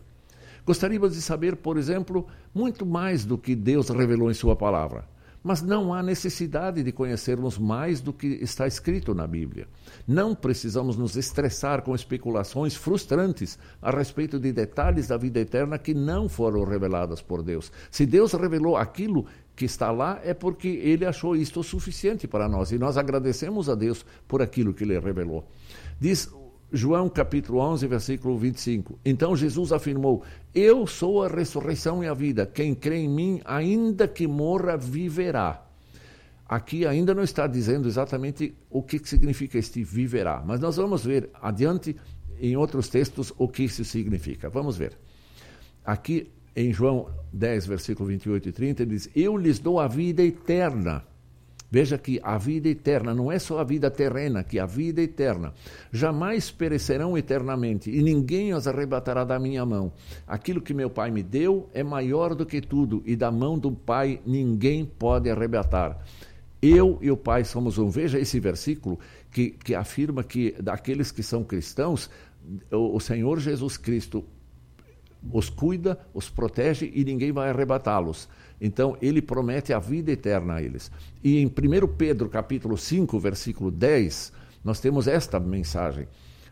[0.64, 5.08] Gostaríamos de saber, por exemplo, muito mais do que Deus revelou em Sua palavra.
[5.48, 9.66] Mas não há necessidade de conhecermos mais do que está escrito na Bíblia.
[10.06, 15.94] Não precisamos nos estressar com especulações frustrantes a respeito de detalhes da vida eterna que
[15.94, 17.72] não foram reveladas por Deus.
[17.90, 19.24] Se Deus revelou aquilo
[19.56, 23.74] que está lá, é porque Ele achou isto suficiente para nós e nós agradecemos a
[23.74, 25.50] Deus por aquilo que Ele revelou.
[25.98, 26.30] Diz
[26.70, 28.98] João capítulo 11, versículo 25.
[29.04, 30.22] Então Jesus afirmou:
[30.54, 32.44] Eu sou a ressurreição e a vida.
[32.44, 35.64] Quem crê em mim, ainda que morra, viverá.
[36.46, 41.28] Aqui ainda não está dizendo exatamente o que significa este viverá, mas nós vamos ver
[41.42, 41.94] adiante
[42.40, 44.48] em outros textos o que isso significa.
[44.48, 44.96] Vamos ver.
[45.84, 50.22] Aqui em João 10, versículo 28 e 30, ele diz: Eu lhes dou a vida
[50.22, 51.04] eterna.
[51.70, 55.52] Veja que a vida eterna não é só a vida terrena, que a vida eterna.
[55.92, 59.92] Jamais perecerão eternamente e ninguém os arrebatará da minha mão.
[60.26, 63.70] Aquilo que meu Pai me deu é maior do que tudo e da mão do
[63.70, 65.98] Pai ninguém pode arrebatar.
[66.60, 67.90] Eu e o Pai somos um.
[67.90, 68.98] Veja esse versículo
[69.30, 72.08] que, que afirma que daqueles que são cristãos,
[72.72, 74.24] o, o Senhor Jesus Cristo
[75.32, 78.28] os cuida, os protege e ninguém vai arrebatá-los.
[78.60, 80.90] Então ele promete a vida eterna a eles.
[81.22, 81.52] E em 1
[81.96, 84.32] Pedro capítulo 5, versículo 10,
[84.64, 86.08] nós temos esta mensagem.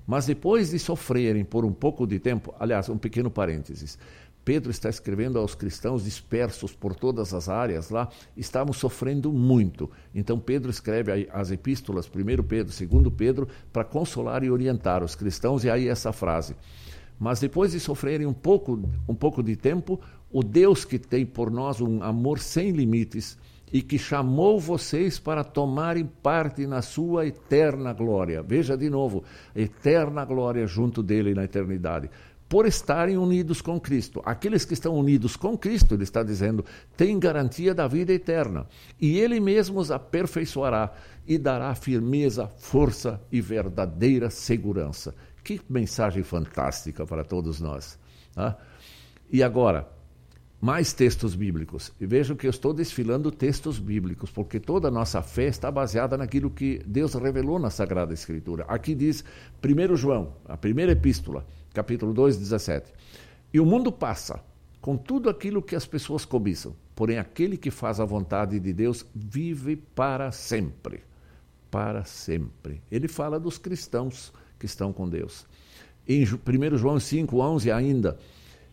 [0.06, 3.98] Mas depois de sofrerem por um pouco de tempo, aliás, um pequeno parênteses.
[4.46, 9.90] Pedro está escrevendo aos cristãos dispersos por todas as áreas lá, estavam sofrendo muito.
[10.14, 15.64] Então Pedro escreve as epístolas, 1 Pedro, 2 Pedro, para consolar e orientar os cristãos,
[15.64, 16.54] e aí essa frase.
[17.18, 20.00] Mas depois de sofrerem um pouco, um pouco de tempo,
[20.30, 23.38] o Deus que tem por nós um amor sem limites
[23.72, 28.42] e que chamou vocês para tomarem parte na sua eterna glória.
[28.42, 29.24] Veja de novo,
[29.54, 32.10] eterna glória junto dele na eternidade.
[32.48, 34.22] Por estarem unidos com Cristo.
[34.24, 36.64] Aqueles que estão unidos com Cristo, ele está dizendo,
[36.96, 38.68] têm garantia da vida eterna.
[39.00, 40.92] E ele mesmo os aperfeiçoará
[41.26, 45.12] e dará firmeza, força e verdadeira segurança.
[45.42, 47.98] Que mensagem fantástica para todos nós.
[48.32, 48.56] Tá?
[49.28, 49.88] E agora,
[50.60, 51.92] mais textos bíblicos.
[52.00, 56.16] E vejam que eu estou desfilando textos bíblicos, porque toda a nossa fé está baseada
[56.16, 58.64] naquilo que Deus revelou na Sagrada Escritura.
[58.68, 59.24] Aqui diz
[59.62, 62.92] 1 João, a primeira epístola, capítulo 2, 17.
[63.52, 64.40] E o mundo passa
[64.80, 69.04] com tudo aquilo que as pessoas cobiçam, porém aquele que faz a vontade de Deus
[69.14, 71.02] vive para sempre.
[71.70, 72.80] Para sempre.
[72.90, 75.46] Ele fala dos cristãos que estão com Deus.
[76.08, 78.18] Em 1 João 5, 11 ainda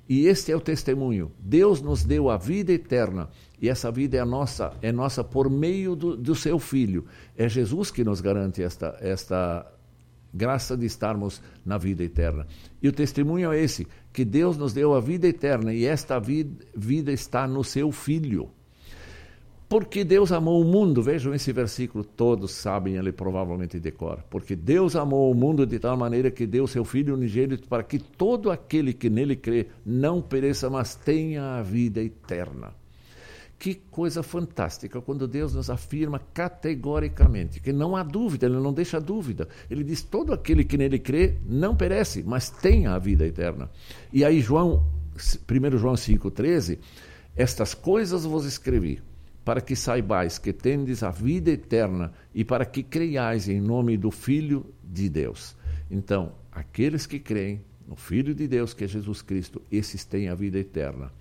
[0.08, 1.32] e este é o testemunho.
[1.39, 3.30] Deus nos deu a vida eterna.
[3.62, 7.06] E essa vida é nossa, é nossa por meio do, do seu Filho.
[7.38, 9.66] É Jesus que nos garante esta, esta
[10.34, 12.45] graça de estarmos na vida eterna.
[12.82, 16.66] E o testemunho é esse: que Deus nos deu a vida eterna e esta vida,
[16.76, 18.49] vida está no seu Filho.
[19.74, 24.24] Porque Deus amou o mundo, vejam esse versículo, todos sabem, ele provavelmente decora.
[24.30, 27.97] Porque Deus amou o mundo de tal maneira que deu seu Filho unigênito para que
[27.97, 32.71] todo aquele que nele crê não pereça, mas tenha a vida eterna.
[33.57, 39.01] Que coisa fantástica quando Deus nos afirma categoricamente que não há dúvida, ele não deixa
[39.01, 39.47] dúvida.
[39.71, 43.71] Ele diz: todo aquele que nele crê não perece, mas tenha a vida eterna.
[44.13, 46.78] E aí, João, 1 João 5,13:
[47.36, 49.01] Estas coisas vos escrevi
[49.44, 54.10] para que saibais que tendes a vida eterna e para que creiais em nome do
[54.10, 55.56] Filho de Deus.
[55.91, 60.36] Então, aqueles que creem no Filho de Deus, que é Jesus Cristo, esses têm a
[60.36, 61.12] vida eterna.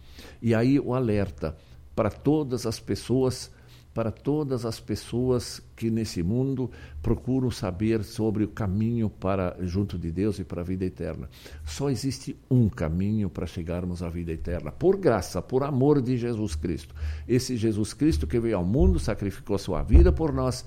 [0.41, 1.57] E aí o alerta
[1.95, 3.51] para todas as pessoas
[3.95, 6.71] para todas as pessoas que nesse mundo
[7.03, 11.29] procuram saber sobre o caminho para junto de Deus e para a vida eterna.
[11.65, 16.55] Só existe um caminho para chegarmos à vida eterna, por graça, por amor de Jesus
[16.55, 16.95] Cristo.
[17.29, 20.65] Esse Jesus Cristo que veio ao mundo, sacrificou sua vida por nós,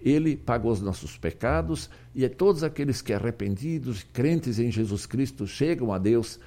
[0.00, 5.92] ele pagou os nossos pecados e todos aqueles que arrependidos, crentes em Jesus Cristo, chegam
[5.92, 6.40] a Deus,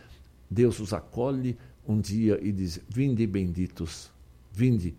[0.50, 1.58] Deus os acolhe
[1.88, 4.10] um dia e diz: Vinde benditos,
[4.52, 4.96] vinde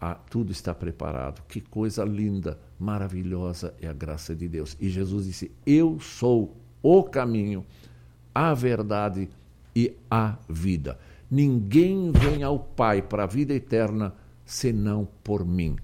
[0.00, 1.42] ah, tudo está preparado.
[1.48, 4.76] Que coisa linda, maravilhosa é a graça de Deus.
[4.80, 7.64] E Jesus disse: Eu sou o caminho,
[8.34, 9.28] a verdade
[9.74, 10.98] e a vida.
[11.30, 15.76] Ninguém vem ao Pai para a vida eterna senão por mim.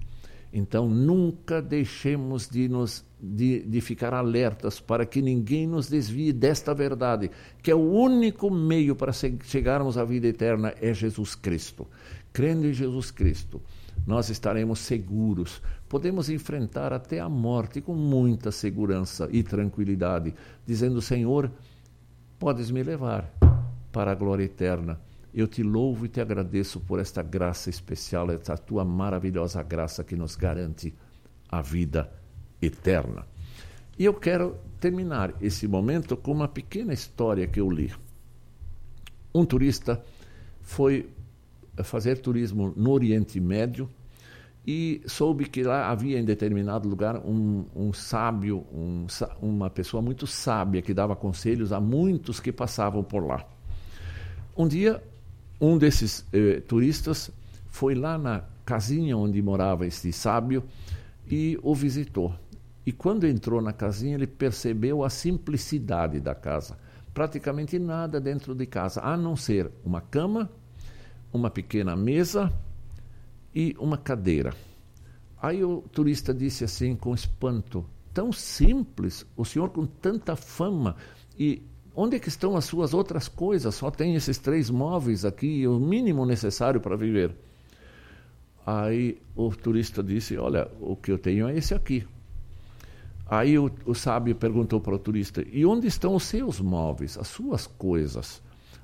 [0.53, 6.75] Então nunca deixemos de, nos, de, de ficar alertas para que ninguém nos desvie desta
[6.75, 7.31] verdade,
[7.63, 11.87] que é o único meio para chegarmos à vida eterna é Jesus Cristo.
[12.31, 13.59] Crendo em Jesus Cristo
[14.05, 15.61] nós estaremos seguros.
[15.87, 20.33] Podemos enfrentar até a morte com muita segurança e tranquilidade,
[20.65, 21.51] dizendo: Senhor,
[22.37, 23.31] podes me levar
[23.91, 24.99] para a glória eterna.
[25.33, 30.15] Eu te louvo e te agradeço por esta graça especial, esta tua maravilhosa graça que
[30.15, 30.93] nos garante
[31.49, 32.11] a vida
[32.61, 33.25] eterna.
[33.97, 37.91] E eu quero terminar esse momento com uma pequena história que eu li.
[39.33, 40.03] Um turista
[40.61, 41.09] foi
[41.83, 43.89] fazer turismo no Oriente Médio
[44.65, 49.07] e soube que lá havia em determinado lugar um, um sábio, um,
[49.41, 53.45] uma pessoa muito sábia que dava conselhos a muitos que passavam por lá.
[54.55, 55.03] Um dia,
[55.59, 57.29] um desses eh, turistas
[57.67, 60.63] foi lá na casinha onde morava esse sábio
[61.29, 62.33] e o visitou.
[62.85, 66.77] E quando entrou na casinha, ele percebeu a simplicidade da casa.
[67.13, 70.49] Praticamente nada dentro de casa, a não ser uma cama
[71.33, 72.53] uma pequena mesa
[73.53, 74.53] e uma cadeira.
[75.41, 80.95] Aí o turista disse assim com espanto: tão simples, o senhor com tanta fama
[81.37, 81.61] e
[81.95, 83.73] onde é que estão as suas outras coisas?
[83.75, 87.35] Só tem esses três móveis aqui, o mínimo necessário para viver.
[88.65, 92.07] Aí o turista disse: Olha, o que eu tenho é esse aqui.
[93.27, 97.27] Aí o, o sábio perguntou para o turista: E onde estão os seus móveis, as
[97.27, 98.41] suas coisas?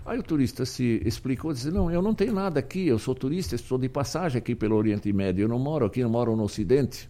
[0.10, 3.54] Aí o turista se explicou, disse, não, eu não tenho nada aqui, eu sou turista,
[3.54, 7.08] estou de passagem aqui pelo Oriente Médio, eu não moro aqui, eu moro no Ocidente.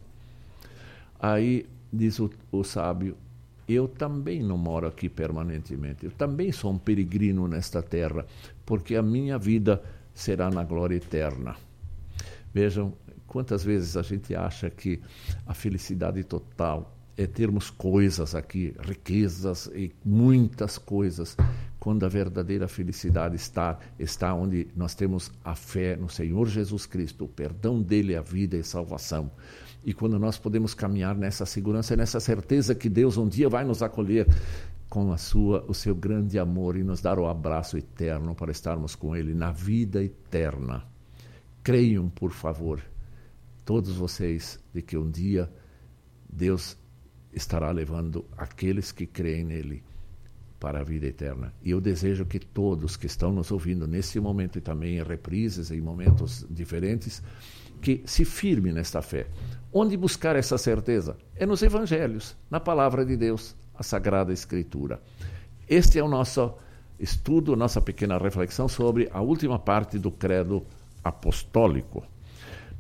[1.18, 3.16] Aí diz o, o sábio,
[3.70, 8.26] eu também não moro aqui permanentemente, eu também sou um peregrino nesta terra,
[8.66, 9.82] porque a minha vida
[10.14, 11.56] será na glória eterna.
[12.54, 12.92] Vejam
[13.26, 15.00] quantas vezes a gente acha que
[15.46, 21.38] a felicidade total é termos coisas aqui, riquezas e muitas coisas,
[21.80, 27.26] quando a verdadeira felicidade está está onde nós temos a fé no Senhor Jesus Cristo,
[27.26, 29.32] o perdão dele, a vida e a salvação.
[29.84, 33.82] E quando nós podemos caminhar nessa segurança, nessa certeza que Deus um dia vai nos
[33.82, 34.28] acolher
[34.90, 38.94] com a sua o seu grande amor e nos dar o abraço eterno para estarmos
[38.94, 40.84] com ele na vida eterna.
[41.64, 42.82] Creiam, por favor,
[43.64, 45.50] todos vocês de que um dia
[46.28, 46.78] Deus
[47.32, 49.89] estará levando aqueles que creem nele
[50.60, 51.54] para a vida eterna.
[51.64, 55.72] E eu desejo que todos que estão nos ouvindo nesse momento e também em reprises,
[55.72, 57.24] em momentos diferentes,
[57.82, 59.28] que se firme nesta fé.
[59.72, 61.16] Onde buscar essa certeza?
[61.36, 65.02] É nos evangelhos, na palavra de Deus, a Sagrada Escritura.
[65.68, 66.54] Este é o nosso
[67.00, 70.66] estudo, nossa pequena reflexão sobre a última parte do credo
[71.04, 72.04] apostólico.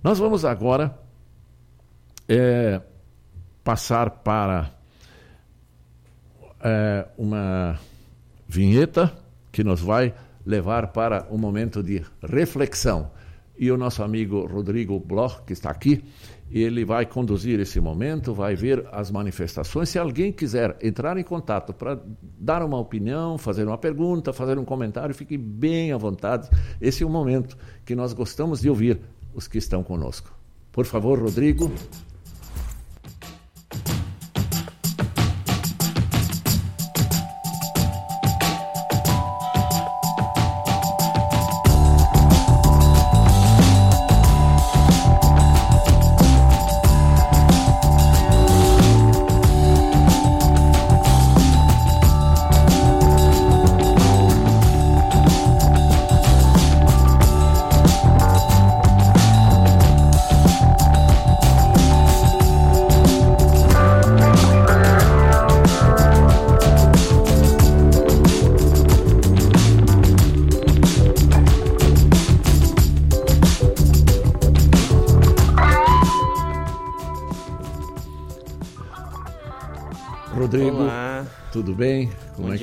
[0.03, 0.97] Nós vamos agora
[2.27, 2.81] é,
[3.63, 4.78] passar para
[6.61, 7.79] é, uma
[8.47, 9.13] vinheta
[9.51, 10.13] que nos vai
[10.45, 13.11] levar para um momento de reflexão.
[13.57, 16.03] E o nosso amigo Rodrigo Bloch, que está aqui,
[16.49, 19.89] ele vai conduzir esse momento, vai ver as manifestações.
[19.89, 21.99] Se alguém quiser entrar em contato para
[22.39, 26.49] dar uma opinião, fazer uma pergunta, fazer um comentário, fique bem à vontade.
[26.81, 28.99] Esse é o momento que nós gostamos de ouvir
[29.33, 30.33] os que estão conosco.
[30.71, 31.71] Por favor, Rodrigo.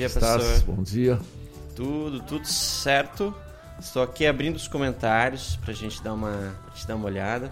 [0.07, 0.43] Dia, que estás?
[0.43, 0.75] Professor.
[0.75, 1.19] Bom dia.
[1.75, 3.33] Tudo, tudo certo.
[3.79, 7.51] Estou aqui abrindo os comentários para a gente dar uma, gente dar uma olhada.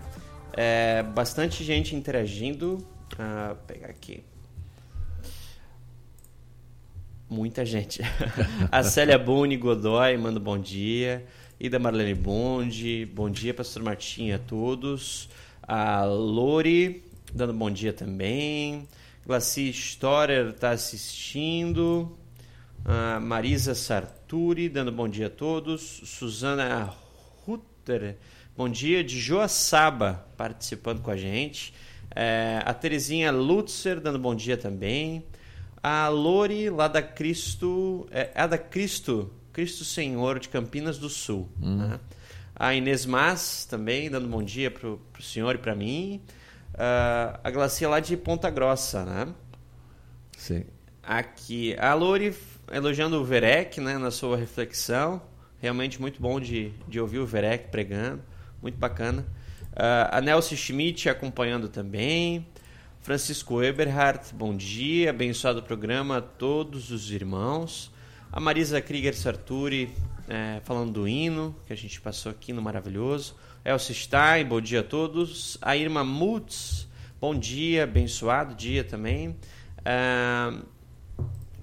[0.54, 2.86] É, bastante gente interagindo.
[3.20, 4.24] Ah, vou pegar aqui.
[7.30, 8.02] Muita gente.
[8.72, 11.26] a Célia Boni Godoy manda bom dia.
[11.60, 15.30] Ida Marlene Bonde, bom dia, Pastor Martinho a todos.
[15.64, 17.04] A Lori,
[17.34, 18.88] dando bom dia também.
[19.26, 22.18] Glaci Storer está assistindo.
[22.86, 26.02] Uh, Marisa Sarturi, dando bom dia a todos.
[26.06, 26.94] Suzana
[27.44, 28.16] Rutter,
[28.56, 29.04] bom dia.
[29.04, 31.74] De Joaçaba, participando com a gente.
[32.12, 35.26] Uh, a Terezinha Lutzer, dando bom dia também.
[35.82, 38.08] A Lori, lá da Cristo.
[38.12, 41.50] É, a da Cristo, Cristo Senhor, de Campinas do Sul.
[41.60, 41.78] Hum.
[41.78, 42.00] Né?
[42.56, 46.22] A Inês Mas, também, dando bom dia para o senhor e para mim
[46.76, 49.34] uh, a glacia lá de Ponta Grossa, né?
[50.38, 50.66] Sim.
[51.02, 52.34] Aqui, a Lori
[52.72, 55.22] elogiando o Verek, né, na sua reflexão.
[55.60, 58.22] Realmente muito bom de, de ouvir o Verek pregando.
[58.62, 59.26] Muito bacana.
[59.74, 62.46] Uh, a Nelson Schmidt acompanhando também.
[63.02, 65.12] Francisco Eberhardt, bom dia.
[65.12, 67.92] Abençoado programa a todos os irmãos.
[68.32, 69.94] A Marisa Krieger Sarturi
[70.28, 73.36] é, falando do hino que a gente passou aqui no Maravilhoso.
[73.64, 75.58] Elcio Stein, bom dia a todos.
[75.62, 76.88] A Irma Mutz,
[77.20, 79.30] bom dia, abençoado dia também.
[79.30, 80.66] Uh,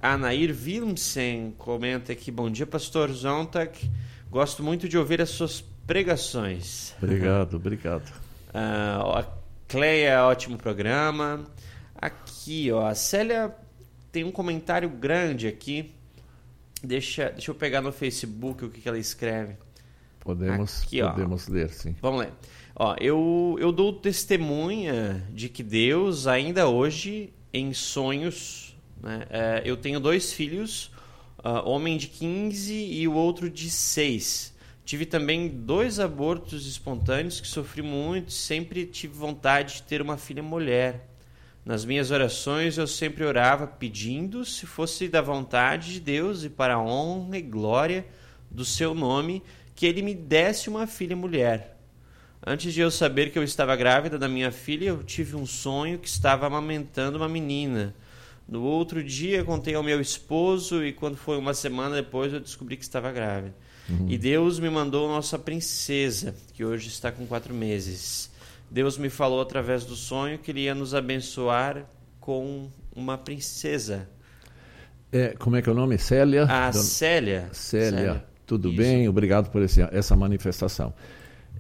[0.03, 3.89] a Nair Wilmsen comenta aqui, bom dia, pastor Zontak.
[4.29, 6.93] Gosto muito de ouvir as suas pregações.
[7.01, 8.13] Obrigado, obrigado.
[8.53, 9.27] Uh, a
[9.67, 11.47] Cleia, ótimo programa.
[11.97, 13.51] Aqui, ó, a Célia
[14.13, 15.95] tem um comentário grande aqui.
[16.85, 19.55] Deixa, deixa eu pegar no Facebook o que, que ela escreve.
[20.21, 21.97] Podemos, Aqui, podemos ler, sim.
[22.03, 22.33] Vamos ler.
[22.77, 28.72] Ó, eu, eu dou testemunha de que Deus, ainda hoje, em sonhos,
[29.03, 30.91] né, é, eu tenho dois filhos,
[31.39, 34.53] uh, homem de 15 e o outro de 6.
[34.85, 40.43] Tive também dois abortos espontâneos que sofri muito, sempre tive vontade de ter uma filha
[40.43, 41.09] mulher.
[41.65, 46.75] Nas minhas orações eu sempre orava pedindo, se fosse da vontade de Deus e para
[46.75, 48.05] a honra e glória
[48.51, 49.43] do seu nome,
[49.75, 51.79] que ele me desse uma filha mulher.
[52.45, 56.01] Antes de eu saber que eu estava grávida da minha filha, eu tive um sonho
[56.01, 57.95] que estava amamentando uma menina.
[58.49, 62.77] No outro dia, contei ao meu esposo e quando foi uma semana depois, eu descobri
[62.77, 63.55] que estava grávida.
[63.89, 64.07] Uhum.
[64.09, 68.31] E Deus me mandou nossa princesa, que hoje está com quatro meses.
[68.71, 71.85] Deus me falou através do sonho que Ele ia nos abençoar
[72.21, 74.09] com uma princesa.
[75.11, 75.99] É, como é que é o nome?
[75.99, 76.45] Célia?
[76.45, 77.49] A Célia.
[77.53, 77.91] Célia.
[77.91, 78.25] Célia.
[78.47, 78.79] Tudo Isso.
[78.79, 79.09] bem?
[79.09, 80.95] Obrigado por esse, essa manifestação.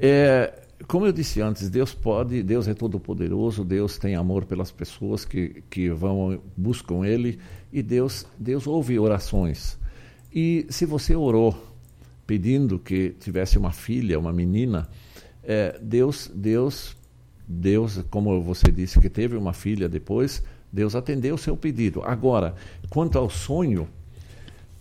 [0.01, 4.70] É, como eu disse antes, Deus pode, Deus é todo poderoso, Deus tem amor pelas
[4.70, 7.39] pessoas que, que vão buscam Ele
[7.72, 9.78] e Deus Deus ouve orações.
[10.35, 11.57] E se você orou
[12.26, 14.89] pedindo que tivesse uma filha, uma menina,
[15.43, 16.97] é, Deus Deus
[17.47, 22.03] Deus, como você disse que teve uma filha depois, Deus atendeu o seu pedido.
[22.03, 22.55] Agora,
[22.89, 23.89] quanto ao sonho,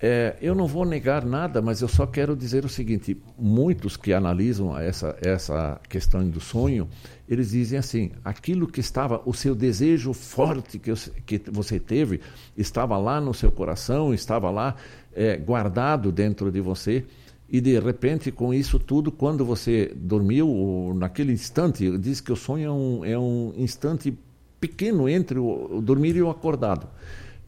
[0.04, 4.12] é, eu não vou negar nada, mas eu só quero dizer o seguinte: muitos que
[4.12, 6.90] analisam essa, essa questão do sonho,
[7.30, 12.20] eles dizem assim: aquilo que estava, o seu desejo forte que, eu, que você teve,
[12.58, 14.76] estava lá no seu coração, estava lá
[15.14, 17.06] é, guardado dentro de você,
[17.48, 22.66] e de repente, com isso tudo, quando você dormiu, naquele instante, diz que o sonho
[22.66, 24.18] é um, é um instante
[24.60, 26.88] pequeno entre o, o dormir e o acordado.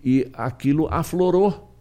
[0.05, 1.72] E aquilo aflorou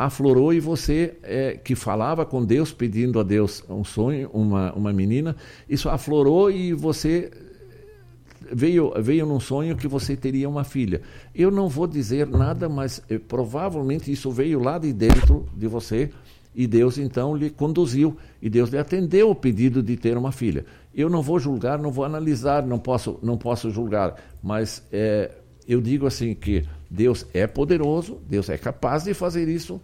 [0.00, 4.94] aflorou e você é, que falava com Deus pedindo a Deus um sonho, uma, uma
[4.94, 5.36] menina,
[5.68, 7.30] isso aflorou e você
[8.50, 11.02] veio veio num sonho que você teria uma filha.
[11.34, 16.08] Eu não vou dizer nada, mas é, provavelmente isso veio lá de dentro de você
[16.54, 20.64] e Deus então lhe conduziu e Deus lhe atendeu o pedido de ter uma filha.
[20.94, 25.30] Eu não vou julgar, não vou analisar, não posso não posso julgar, mas é,
[25.68, 29.78] eu digo assim que Deus é poderoso, Deus é capaz de fazer isso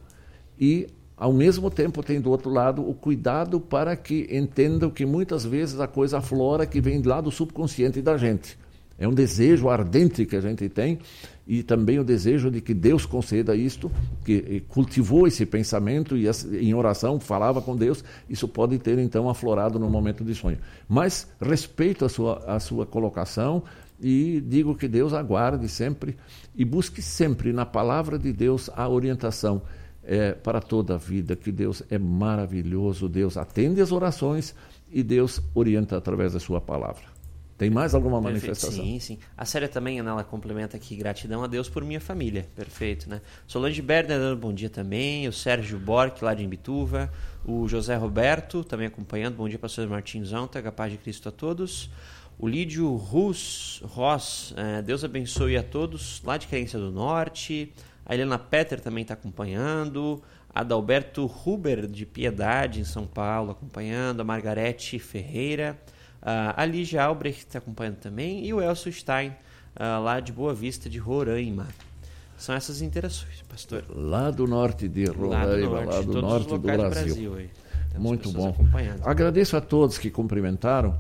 [0.59, 0.87] e,
[1.17, 5.81] ao mesmo tempo, tem do outro lado o cuidado para que entendam que muitas vezes
[5.81, 8.59] a coisa aflora que vem lá do subconsciente da gente.
[8.99, 10.99] É um desejo ardente que a gente tem
[11.47, 13.91] e também o desejo de que Deus conceda isto,
[14.25, 16.27] que cultivou esse pensamento e
[16.61, 20.59] em oração falava com Deus, isso pode ter então aflorado no momento de sonho.
[20.89, 23.63] Mas respeito a sua, a sua colocação
[24.01, 26.17] e digo que Deus aguarde sempre
[26.55, 29.63] e busque sempre na palavra de Deus a orientação
[30.07, 34.55] é, para toda a vida, que Deus é maravilhoso, Deus atende as orações
[34.91, 37.17] e Deus orienta através da sua palavra.
[37.59, 38.45] Tem mais alguma Perfeito.
[38.45, 38.85] manifestação?
[38.85, 39.19] Sim, sim.
[39.37, 42.47] A Célia também, ela complementa aqui, gratidão a Deus por minha família.
[42.55, 43.23] Perfeito, né?
[43.47, 47.11] Solange Berner dando bom dia também, o Sérgio Bork lá de Imbituva,
[47.45, 51.33] o José Roberto também acompanhando, bom dia pastor Martins Zonta, a paz de Cristo a
[51.33, 51.91] todos.
[52.39, 57.73] O Lídio Rus, Ross, é, Deus abençoe a todos, lá de Querência do Norte.
[58.07, 60.23] A Helena Petter também está acompanhando.
[60.55, 64.21] Adalberto Huber, de Piedade, em São Paulo, acompanhando.
[64.21, 65.77] A Margarete Ferreira.
[66.23, 68.47] a Lígia Albrecht está acompanhando também.
[68.47, 69.35] E o Elcio Stein,
[69.79, 71.67] lá de Boa Vista, de Roraima.
[72.39, 73.85] São essas interações, pastor.
[73.89, 77.31] Lá do norte de Roraima, lá do norte, do, norte do Brasil.
[77.33, 77.51] Brasil
[77.99, 78.55] Muito bom.
[79.03, 80.99] Agradeço a todos que cumprimentaram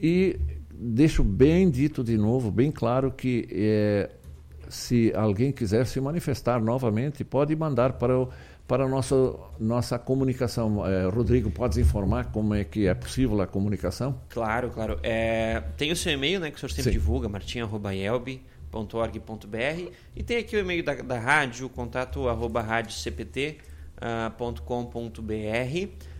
[0.00, 0.38] e
[0.70, 4.10] deixo bem dito de novo, bem claro que é,
[4.68, 8.28] se alguém quiser se manifestar novamente, pode mandar para o,
[8.66, 9.14] para a nossa,
[9.58, 10.86] nossa comunicação.
[10.86, 14.20] É, Rodrigo, podes informar como é que é possível a comunicação?
[14.28, 14.98] Claro, claro.
[15.02, 16.98] É, tem o seu e-mail, né, que o senhor sempre Sim.
[16.98, 23.60] divulga, martim.elb.org.br e tem aqui o e-mail da, da rádio, contato arroba radiocpt.com.br.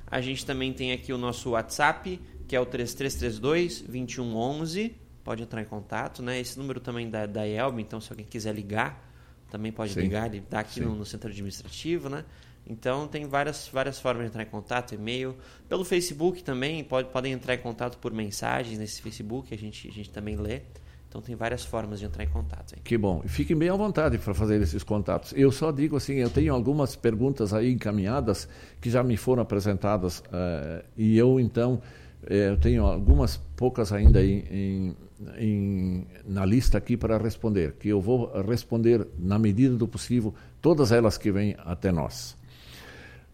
[0.09, 5.61] A gente também tem aqui o nosso WhatsApp, que é o 3332 2111 pode entrar
[5.61, 6.39] em contato, né?
[6.39, 9.13] Esse número também da, da Elbe, então se alguém quiser ligar,
[9.51, 10.03] também pode Sim.
[10.03, 12.25] ligar, ele está aqui no, no, centro administrativo, né?
[12.65, 15.37] Então tem várias, várias formas de entrar em contato, e-mail,
[15.69, 19.93] pelo Facebook também, pode, podem entrar em contato por mensagens nesse Facebook, a gente, a
[19.93, 20.63] gente também lê.
[21.09, 22.75] Então tem várias formas de entrar em contato.
[22.77, 22.83] Aí.
[22.83, 23.21] Que bom.
[23.25, 25.33] E fiquem bem à vontade para fazer esses contatos.
[25.37, 28.49] Eu só digo assim, eu tenho algumas perguntas aí encaminhadas
[28.81, 31.81] que já me foram apresentadas uh, e eu então
[32.29, 34.97] eh, eu tenho algumas poucas ainda em, em
[35.39, 40.93] em, na lista aqui para responder, que eu vou responder na medida do possível todas
[40.93, 42.37] elas que vêm até nós.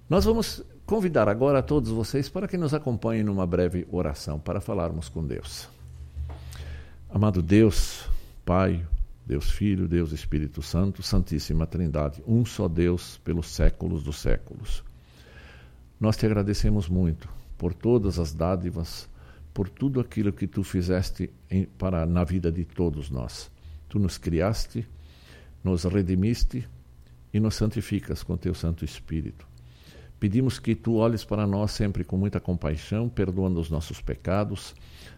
[0.09, 4.61] Nós vamos convidar agora a todos vocês para que nos acompanhem numa breve oração para
[4.61, 5.69] falarmos com Deus.
[7.09, 8.09] Amado Deus,
[8.45, 8.85] Pai,
[9.27, 14.83] Deus Filho, Deus Espírito Santo, Santíssima Trindade, um só Deus pelos séculos dos séculos.
[16.01, 19.09] Nós te agradecemos muito por todas as dádivas
[19.53, 23.51] por tudo aquilo que tu fizeste em, para na vida de todos nós.
[23.89, 24.87] Tu nos criaste,
[25.63, 26.67] nos redimiste
[27.33, 29.47] e nos santificas com teu Santo Espírito.
[30.19, 34.75] Pedimos que tu olhes para nós sempre com muita compaixão, perdoando os nossos pecados.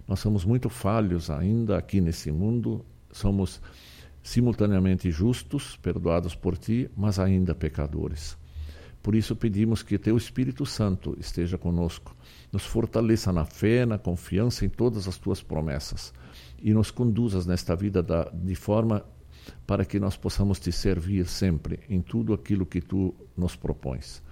[0.08, 3.60] Nós somos muito falhos ainda aqui nesse mundo, somos
[4.22, 8.36] simultaneamente justos, perdoados por ti, mas ainda pecadores.
[9.04, 12.16] Por isso pedimos que teu Espírito Santo esteja conosco
[12.50, 16.14] nos fortaleça na fé, na confiança em todas as tuas promessas
[16.62, 19.04] e nos conduzas nesta vida da, de forma
[19.66, 24.22] para que nós possamos te servir sempre em tudo aquilo que tu nos propões.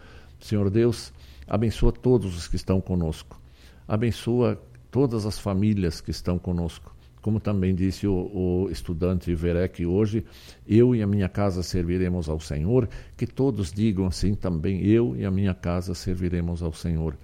[0.40, 1.12] Senhor Deus,
[1.46, 3.38] abençoa todos os que estão conosco,
[3.86, 4.58] abençoa
[4.90, 6.96] todas as famílias que estão conosco.
[7.22, 10.24] Como também disse o, o estudante Verek hoje,
[10.66, 12.88] eu e a minha casa serviremos ao Senhor.
[13.16, 17.16] Que todos digam assim também: eu e a minha casa serviremos ao Senhor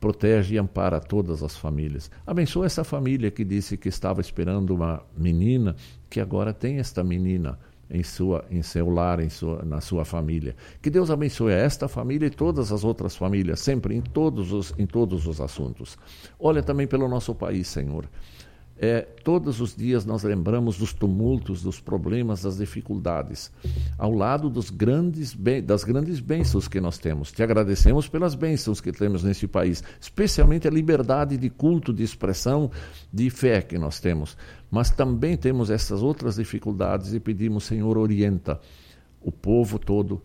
[0.00, 2.08] protege e ampara todas as famílias.
[2.24, 5.74] Abençoa essa família que disse que estava esperando uma menina,
[6.08, 7.58] que agora tem esta menina.
[7.90, 10.54] em, sua, em seu lar, em sua, na sua família.
[10.82, 14.86] Que Deus abençoe esta família e todas as outras famílias, sempre em todos os, em
[14.86, 15.96] todos os assuntos.
[16.38, 18.06] Olha também pelo nosso país, Senhor.
[18.80, 23.50] É, todos os dias nós lembramos dos tumultos, dos problemas, das dificuldades,
[23.98, 27.32] ao lado dos grandes das grandes bênçãos que nós temos.
[27.32, 32.70] Te agradecemos pelas bênçãos que temos nesse país, especialmente a liberdade de culto, de expressão,
[33.12, 34.36] de fé que nós temos.
[34.70, 38.60] Mas também temos essas outras dificuldades e pedimos, Senhor, orienta
[39.20, 40.22] o povo todo,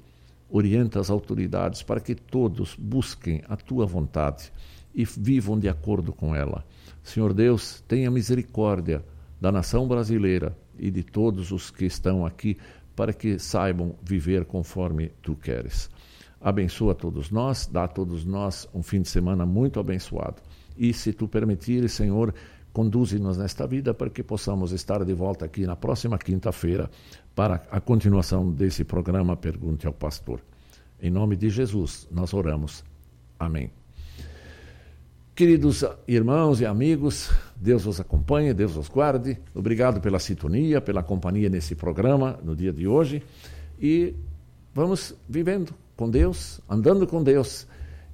[0.47, 4.51] orienta as autoridades para que todos busquem a tua vontade
[4.93, 6.65] e vivam de acordo com ela.
[7.01, 9.03] Senhor Deus, tenha misericórdia
[9.39, 12.57] da nação brasileira e de todos os que estão aqui,
[12.95, 15.89] para que saibam viver conforme tu queres.
[16.39, 20.41] Abençoa todos nós, dá a todos nós um fim de semana muito abençoado.
[20.77, 22.33] E se tu permitires, Senhor,
[22.71, 26.89] conduze-nos nesta vida para que possamos estar de volta aqui na próxima quinta-feira
[27.35, 30.41] para a continuação desse programa Pergunte ao Pastor.
[31.01, 32.83] Em nome de Jesus, nós oramos.
[33.39, 33.82] Amém.
[35.35, 39.35] Queridos irmãos e amigos, Deus os acompanhe, Deus os guarde.
[39.55, 43.23] Obrigado pela sintonia, pela companhia nesse programa no dia de hoje.
[43.81, 44.13] E
[44.75, 47.65] vamos vivendo com Deus, andando com Deus.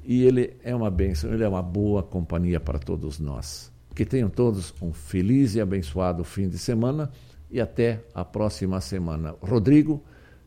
[0.06, 3.70] E Ele é uma bênção, Ele é uma boa companhia para todos nós.
[3.94, 7.12] Que tenham todos um feliz e abençoado fim de semana
[7.52, 9.36] e até a próxima semana.
[9.42, 10.02] Rodrigo,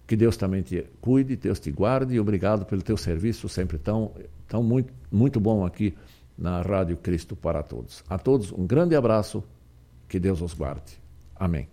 [0.07, 4.13] que Deus também te cuide, Deus te guarde e obrigado pelo teu serviço sempre tão,
[4.49, 5.95] tão muito, muito bom aqui
[6.37, 8.05] na Rádio Cristo para Todos.
[8.09, 9.43] A todos um grande abraço,
[10.09, 11.01] que Deus os guarde.
[11.37, 11.69] Amém.